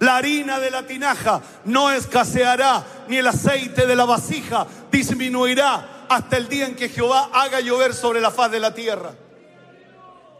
La 0.00 0.16
harina 0.16 0.58
de 0.58 0.70
la 0.70 0.84
tinaja 0.84 1.40
no 1.64 1.92
escaseará, 1.92 2.84
ni 3.06 3.18
el 3.18 3.26
aceite 3.26 3.86
de 3.86 3.94
la 3.94 4.04
vasija 4.04 4.66
disminuirá 4.90 6.06
hasta 6.08 6.36
el 6.36 6.48
día 6.48 6.66
en 6.66 6.74
que 6.74 6.88
Jehová 6.88 7.30
haga 7.32 7.60
llover 7.60 7.94
sobre 7.94 8.20
la 8.20 8.32
faz 8.32 8.50
de 8.50 8.58
la 8.58 8.74
tierra. 8.74 9.14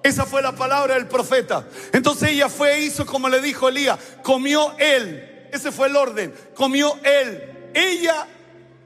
Esa 0.02 0.26
fue 0.26 0.42
la 0.42 0.52
palabra 0.52 0.94
del 0.94 1.06
profeta. 1.06 1.64
Entonces 1.92 2.30
ella 2.30 2.48
fue 2.48 2.74
e 2.74 2.80
hizo 2.82 3.06
como 3.06 3.28
le 3.28 3.40
dijo 3.40 3.68
Elías. 3.68 3.98
Comió 4.22 4.74
él. 4.78 5.48
Ese 5.52 5.70
fue 5.70 5.86
el 5.86 5.96
orden. 5.96 6.34
Comió 6.54 6.98
él, 7.04 7.70
ella 7.74 8.26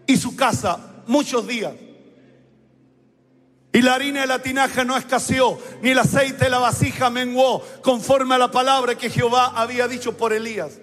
y 0.07 0.17
su 0.17 0.37
casa 0.37 0.79
muchos 1.07 1.47
días. 1.47 1.73
Y 3.73 3.83
la 3.83 3.95
harina 3.95 4.23
de 4.23 4.27
la 4.27 4.39
tinaja 4.39 4.85
no 4.85 4.97
escaseó, 4.97 5.59
ni 5.83 5.91
el 5.91 5.99
aceite 5.99 6.45
de 6.45 6.51
la 6.51 6.59
vasija 6.59 7.11
menguó, 7.11 7.63
conforme 7.83 8.35
a 8.35 8.39
la 8.39 8.51
palabra 8.51 8.97
que 8.97 9.11
Jehová 9.11 9.53
había 9.55 9.87
dicho 9.87 10.17
por 10.17 10.33
Elías. 10.33 10.79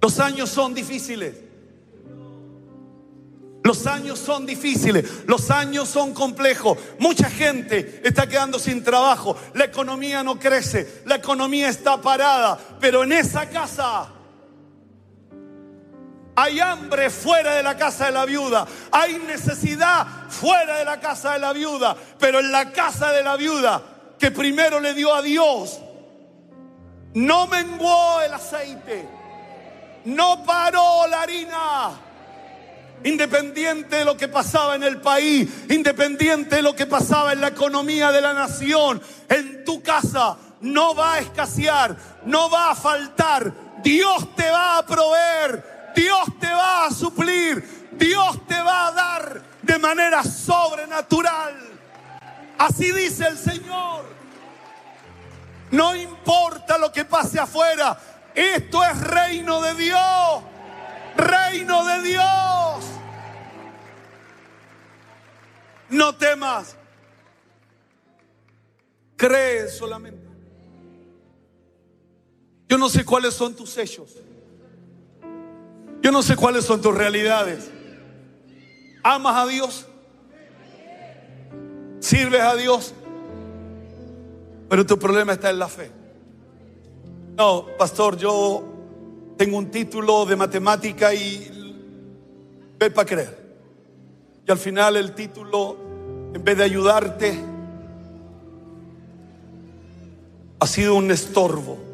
Los 0.00 0.20
años 0.20 0.48
son 0.48 0.74
difíciles. 0.74 1.34
Los 3.64 3.86
años 3.86 4.18
son 4.18 4.46
difíciles, 4.46 5.04
los 5.26 5.50
años 5.50 5.88
son 5.88 6.14
complejos. 6.14 6.78
Mucha 7.00 7.28
gente 7.28 8.00
está 8.02 8.26
quedando 8.26 8.58
sin 8.58 8.82
trabajo, 8.82 9.36
la 9.54 9.64
economía 9.64 10.22
no 10.22 10.38
crece, 10.38 11.02
la 11.04 11.16
economía 11.16 11.68
está 11.68 12.00
parada, 12.00 12.58
pero 12.80 13.02
en 13.02 13.12
esa 13.12 13.50
casa 13.50 14.08
hay 16.40 16.60
hambre 16.60 17.10
fuera 17.10 17.56
de 17.56 17.64
la 17.64 17.76
casa 17.76 18.06
de 18.06 18.12
la 18.12 18.24
viuda. 18.24 18.64
Hay 18.92 19.18
necesidad 19.26 20.06
fuera 20.28 20.76
de 20.76 20.84
la 20.84 21.00
casa 21.00 21.32
de 21.32 21.40
la 21.40 21.52
viuda. 21.52 21.96
Pero 22.16 22.38
en 22.38 22.52
la 22.52 22.70
casa 22.70 23.10
de 23.10 23.24
la 23.24 23.34
viuda, 23.36 23.82
que 24.16 24.30
primero 24.30 24.78
le 24.78 24.94
dio 24.94 25.12
a 25.12 25.20
Dios, 25.20 25.80
no 27.14 27.48
menguó 27.48 28.20
el 28.20 28.32
aceite. 28.32 29.08
No 30.04 30.44
paró 30.44 31.08
la 31.08 31.22
harina. 31.22 31.90
Independiente 33.02 33.96
de 33.96 34.04
lo 34.04 34.16
que 34.16 34.28
pasaba 34.28 34.76
en 34.76 34.84
el 34.84 35.00
país, 35.00 35.48
independiente 35.68 36.56
de 36.56 36.62
lo 36.62 36.76
que 36.76 36.86
pasaba 36.86 37.32
en 37.32 37.40
la 37.40 37.48
economía 37.48 38.12
de 38.12 38.20
la 38.20 38.32
nación, 38.32 39.02
en 39.28 39.64
tu 39.64 39.82
casa 39.82 40.36
no 40.60 40.94
va 40.94 41.14
a 41.14 41.18
escasear, 41.18 41.96
no 42.26 42.48
va 42.48 42.70
a 42.70 42.76
faltar. 42.76 43.52
Dios 43.82 44.36
te 44.36 44.48
va 44.48 44.78
a 44.78 44.86
proveer 44.86 45.77
Dios 45.98 46.38
te 46.38 46.46
va 46.46 46.86
a 46.86 46.90
suplir, 46.92 47.88
Dios 47.90 48.46
te 48.46 48.54
va 48.54 48.86
a 48.86 48.92
dar 48.92 49.42
de 49.62 49.78
manera 49.80 50.22
sobrenatural. 50.22 51.56
Así 52.56 52.92
dice 52.92 53.26
el 53.26 53.36
Señor. 53.36 54.04
No 55.72 55.96
importa 55.96 56.78
lo 56.78 56.92
que 56.92 57.04
pase 57.04 57.40
afuera, 57.40 57.98
esto 58.32 58.84
es 58.84 59.00
reino 59.00 59.60
de 59.60 59.74
Dios, 59.74 60.42
reino 61.16 61.84
de 61.84 62.02
Dios. 62.02 62.84
No 65.90 66.14
temas, 66.14 66.76
cree 69.16 69.68
solamente. 69.68 70.28
Yo 72.68 72.78
no 72.78 72.88
sé 72.88 73.04
cuáles 73.04 73.34
son 73.34 73.56
tus 73.56 73.70
sellos. 73.70 74.27
Yo 76.08 76.12
no 76.12 76.22
sé 76.22 76.36
cuáles 76.36 76.64
son 76.64 76.80
tus 76.80 76.96
realidades. 76.96 77.70
¿Amas 79.02 79.36
a 79.36 79.46
Dios? 79.46 79.86
¿Sirves 82.00 82.40
a 82.40 82.56
Dios? 82.56 82.94
Pero 84.70 84.86
tu 84.86 84.98
problema 84.98 85.34
está 85.34 85.50
en 85.50 85.58
la 85.58 85.68
fe. 85.68 85.90
No, 87.36 87.66
pastor, 87.76 88.16
yo 88.16 88.64
tengo 89.36 89.58
un 89.58 89.70
título 89.70 90.24
de 90.24 90.34
matemática 90.34 91.12
y 91.12 91.84
ve 92.78 92.90
para 92.90 93.06
creer. 93.06 93.38
Y 94.46 94.50
al 94.50 94.56
final 94.56 94.96
el 94.96 95.14
título, 95.14 95.76
en 96.32 96.42
vez 96.42 96.56
de 96.56 96.64
ayudarte, 96.64 97.38
ha 100.58 100.66
sido 100.66 100.94
un 100.94 101.10
estorbo. 101.10 101.87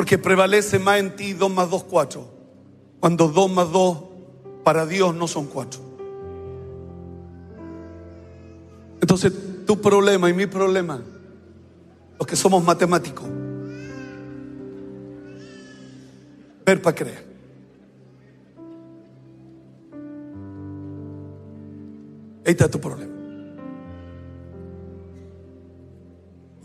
Porque 0.00 0.16
prevalece 0.16 0.78
más 0.78 0.98
en 0.98 1.14
ti 1.14 1.34
2 1.34 1.52
más 1.52 1.68
2, 1.68 1.84
4. 1.84 2.26
Cuando 3.00 3.28
2 3.28 3.50
más 3.50 3.70
2 3.70 3.98
para 4.64 4.86
Dios 4.86 5.14
no 5.14 5.28
son 5.28 5.44
4. 5.44 5.78
Entonces 9.02 9.30
tu 9.66 9.78
problema 9.78 10.30
y 10.30 10.32
mi 10.32 10.46
problema, 10.46 11.02
los 12.18 12.26
que 12.26 12.34
somos 12.34 12.64
matemáticos, 12.64 13.26
ver 16.64 16.80
para 16.80 16.96
creer. 16.96 17.26
Ahí 22.46 22.52
está 22.52 22.70
tu 22.70 22.80
problema. 22.80 23.12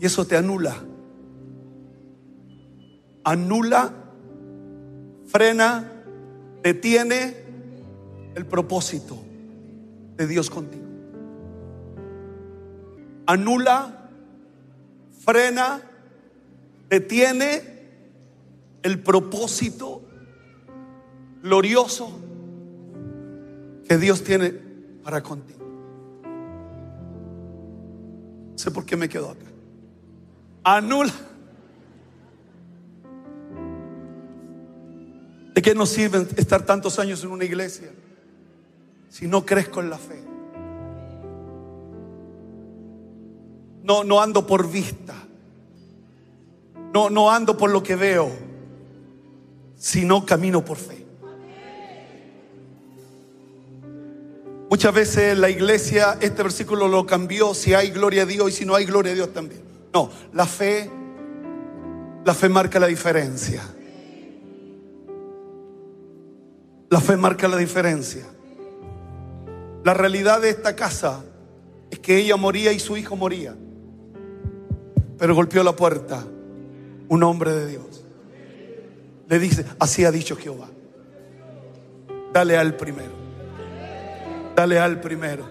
Y 0.00 0.06
eso 0.06 0.26
te 0.26 0.38
anula 0.38 0.74
anula, 3.26 3.92
frena, 5.26 5.92
detiene 6.62 7.36
el 8.36 8.46
propósito 8.46 9.18
de 10.16 10.28
Dios 10.28 10.48
contigo. 10.48 10.84
Anula, 13.26 14.10
frena, 15.24 15.82
detiene 16.88 17.62
el 18.84 19.00
propósito 19.00 20.02
glorioso 21.42 22.08
que 23.88 23.98
Dios 23.98 24.22
tiene 24.22 24.54
para 25.02 25.20
contigo. 25.24 25.66
Sé 28.54 28.70
por 28.70 28.86
qué 28.86 28.96
me 28.96 29.08
quedo 29.08 29.30
acá. 29.32 29.46
Anula 30.62 31.12
qué 35.66 35.74
nos 35.74 35.88
sirve 35.88 36.28
estar 36.36 36.64
tantos 36.64 36.96
años 37.00 37.24
en 37.24 37.30
una 37.32 37.44
iglesia 37.44 37.90
si 39.08 39.26
no 39.26 39.44
crezco 39.44 39.80
en 39.80 39.90
la 39.90 39.98
fe? 39.98 40.22
No, 43.82 44.04
no 44.04 44.22
ando 44.22 44.46
por 44.46 44.70
vista. 44.70 45.12
No, 46.94 47.10
no 47.10 47.32
ando 47.32 47.56
por 47.56 47.70
lo 47.70 47.82
que 47.82 47.96
veo, 47.96 48.30
sino 49.76 50.24
camino 50.24 50.64
por 50.64 50.76
fe. 50.76 51.04
Muchas 54.70 54.94
veces 54.94 55.36
la 55.36 55.50
iglesia, 55.50 56.16
este 56.20 56.44
versículo 56.44 56.86
lo 56.86 57.04
cambió, 57.06 57.54
si 57.54 57.74
hay 57.74 57.90
gloria 57.90 58.22
a 58.22 58.26
Dios 58.26 58.50
y 58.50 58.52
si 58.52 58.64
no 58.64 58.76
hay 58.76 58.84
gloria 58.84 59.10
a 59.10 59.14
Dios 59.16 59.32
también. 59.32 59.62
No, 59.92 60.12
la 60.32 60.46
fe, 60.46 60.88
la 62.24 62.34
fe 62.34 62.48
marca 62.48 62.78
la 62.78 62.86
diferencia. 62.86 63.64
La 66.88 67.00
fe 67.00 67.16
marca 67.16 67.48
la 67.48 67.56
diferencia. 67.56 68.24
La 69.84 69.94
realidad 69.94 70.40
de 70.40 70.50
esta 70.50 70.76
casa 70.76 71.24
es 71.90 71.98
que 71.98 72.16
ella 72.16 72.36
moría 72.36 72.72
y 72.72 72.78
su 72.78 72.96
hijo 72.96 73.16
moría. 73.16 73.54
Pero 75.18 75.34
golpeó 75.34 75.62
la 75.62 75.74
puerta 75.74 76.24
un 77.08 77.22
hombre 77.22 77.52
de 77.52 77.66
Dios. 77.66 78.04
Le 79.28 79.38
dice, 79.38 79.64
así 79.78 80.04
ha 80.04 80.12
dicho 80.12 80.36
Jehová. 80.36 80.68
Dale 82.32 82.56
al 82.56 82.76
primero. 82.76 83.12
Dale 84.54 84.78
al 84.78 85.00
primero. 85.00 85.48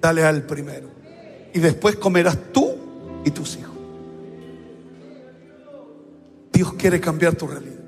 Dale 0.00 0.24
al 0.24 0.42
primero. 0.42 0.88
Y 1.52 1.58
después 1.58 1.96
comerás 1.96 2.38
tú 2.52 2.76
y 3.24 3.30
tus 3.30 3.56
hijos. 3.56 3.74
Dios 6.52 6.74
quiere 6.74 7.00
cambiar 7.00 7.34
tu 7.34 7.46
realidad. 7.46 7.79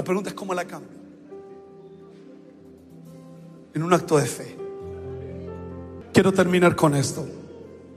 La 0.00 0.04
pregunta 0.04 0.30
es 0.30 0.34
cómo 0.34 0.54
la 0.54 0.64
cambio. 0.64 0.88
En 3.74 3.82
un 3.82 3.92
acto 3.92 4.16
de 4.16 4.24
fe. 4.24 4.56
Quiero 6.10 6.32
terminar 6.32 6.74
con 6.74 6.94
esto. 6.94 7.28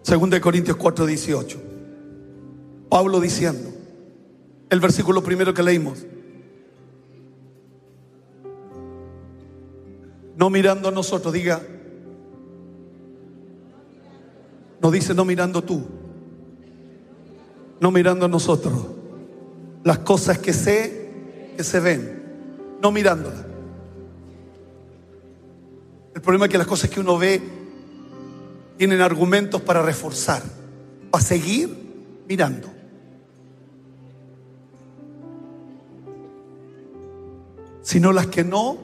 Según 0.02 0.30
de 0.30 0.42
Corintios 0.42 0.76
4, 0.76 1.06
18. 1.06 1.62
Pablo 2.90 3.22
diciendo, 3.22 3.70
el 4.70 4.82
versículo 4.82 5.24
primero 5.24 5.54
que 5.54 5.64
leímos. 5.64 6.06
No 10.36 10.50
mirando 10.50 10.90
a 10.90 10.92
nosotros, 10.92 11.32
diga. 11.32 11.62
No 14.82 14.92
dice 14.92 15.14
no 15.14 15.24
mirando 15.24 15.64
tú. 15.64 15.86
No 17.80 17.92
mirando 17.92 18.26
a 18.26 18.28
nosotros. 18.28 18.74
Las 19.86 20.00
cosas 20.00 20.38
que 20.40 20.52
sé 20.52 21.03
que 21.56 21.64
se 21.64 21.80
ven, 21.80 22.24
no 22.82 22.92
mirándola. 22.92 23.46
El 26.16 26.22
problema 26.22 26.46
es 26.46 26.52
que 26.52 26.58
las 26.58 26.68
cosas 26.68 26.90
que 26.90 27.00
uno 27.00 27.18
ve 27.18 27.42
tienen 28.78 29.02
argumentos 29.02 29.62
para 29.62 29.82
reforzar, 29.82 30.42
para 31.10 31.24
seguir 31.24 31.70
mirando. 32.28 32.70
Sino 37.82 38.12
las 38.12 38.28
que 38.28 38.44
no, 38.44 38.78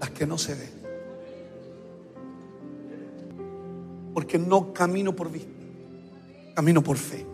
las 0.00 0.10
que 0.10 0.26
no 0.26 0.38
se 0.38 0.54
ven. 0.54 0.82
Porque 4.12 4.38
no 4.38 4.72
camino 4.72 5.16
por 5.16 5.30
vista, 5.30 5.50
camino 6.54 6.82
por 6.82 6.96
fe. 6.96 7.31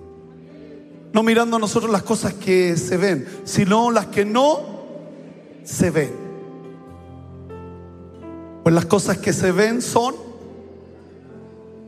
No 1.18 1.24
mirando 1.24 1.56
a 1.56 1.58
nosotros 1.58 1.90
las 1.90 2.04
cosas 2.04 2.32
que 2.34 2.76
se 2.76 2.96
ven, 2.96 3.26
sino 3.42 3.90
las 3.90 4.06
que 4.06 4.24
no 4.24 4.60
se 5.64 5.90
ven. 5.90 6.12
Pues 8.62 8.72
las 8.72 8.86
cosas 8.86 9.18
que 9.18 9.32
se 9.32 9.50
ven 9.50 9.82
son 9.82 10.14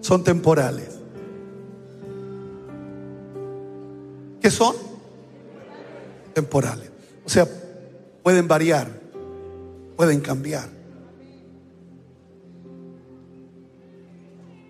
son 0.00 0.24
temporales. 0.24 0.98
¿Qué 4.40 4.50
son? 4.50 4.74
Temporales. 6.34 6.90
O 7.24 7.28
sea, 7.28 7.46
pueden 8.24 8.48
variar, 8.48 8.88
pueden 9.96 10.20
cambiar. 10.22 10.68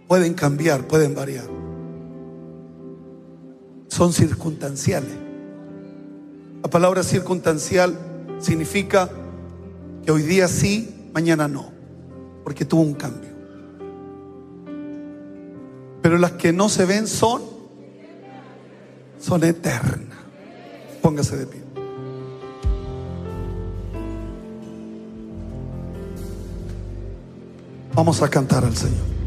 Pueden 0.07 0.35
cambiar, 0.35 0.87
pueden 0.87 1.15
variar. 1.15 1.70
Son 4.01 4.15
circunstanciales. 4.15 5.13
La 6.63 6.71
palabra 6.71 7.03
circunstancial 7.03 7.99
significa 8.39 9.11
que 10.03 10.11
hoy 10.11 10.23
día 10.23 10.49
sí, 10.49 11.11
mañana 11.13 11.49
no, 11.49 11.71
porque 12.43 12.65
tuvo 12.65 12.81
un 12.81 12.95
cambio. 12.95 13.29
Pero 16.01 16.17
las 16.17 16.33
que 16.33 16.51
no 16.51 16.71
se 16.71 16.87
ven 16.87 17.07
son, 17.07 17.43
son 19.21 19.45
eternas. 19.45 20.19
Póngase 21.03 21.37
de 21.37 21.47
pie. 21.47 21.61
Vamos 27.93 28.23
a 28.23 28.31
cantar 28.31 28.65
al 28.65 28.75
Señor. 28.75 29.20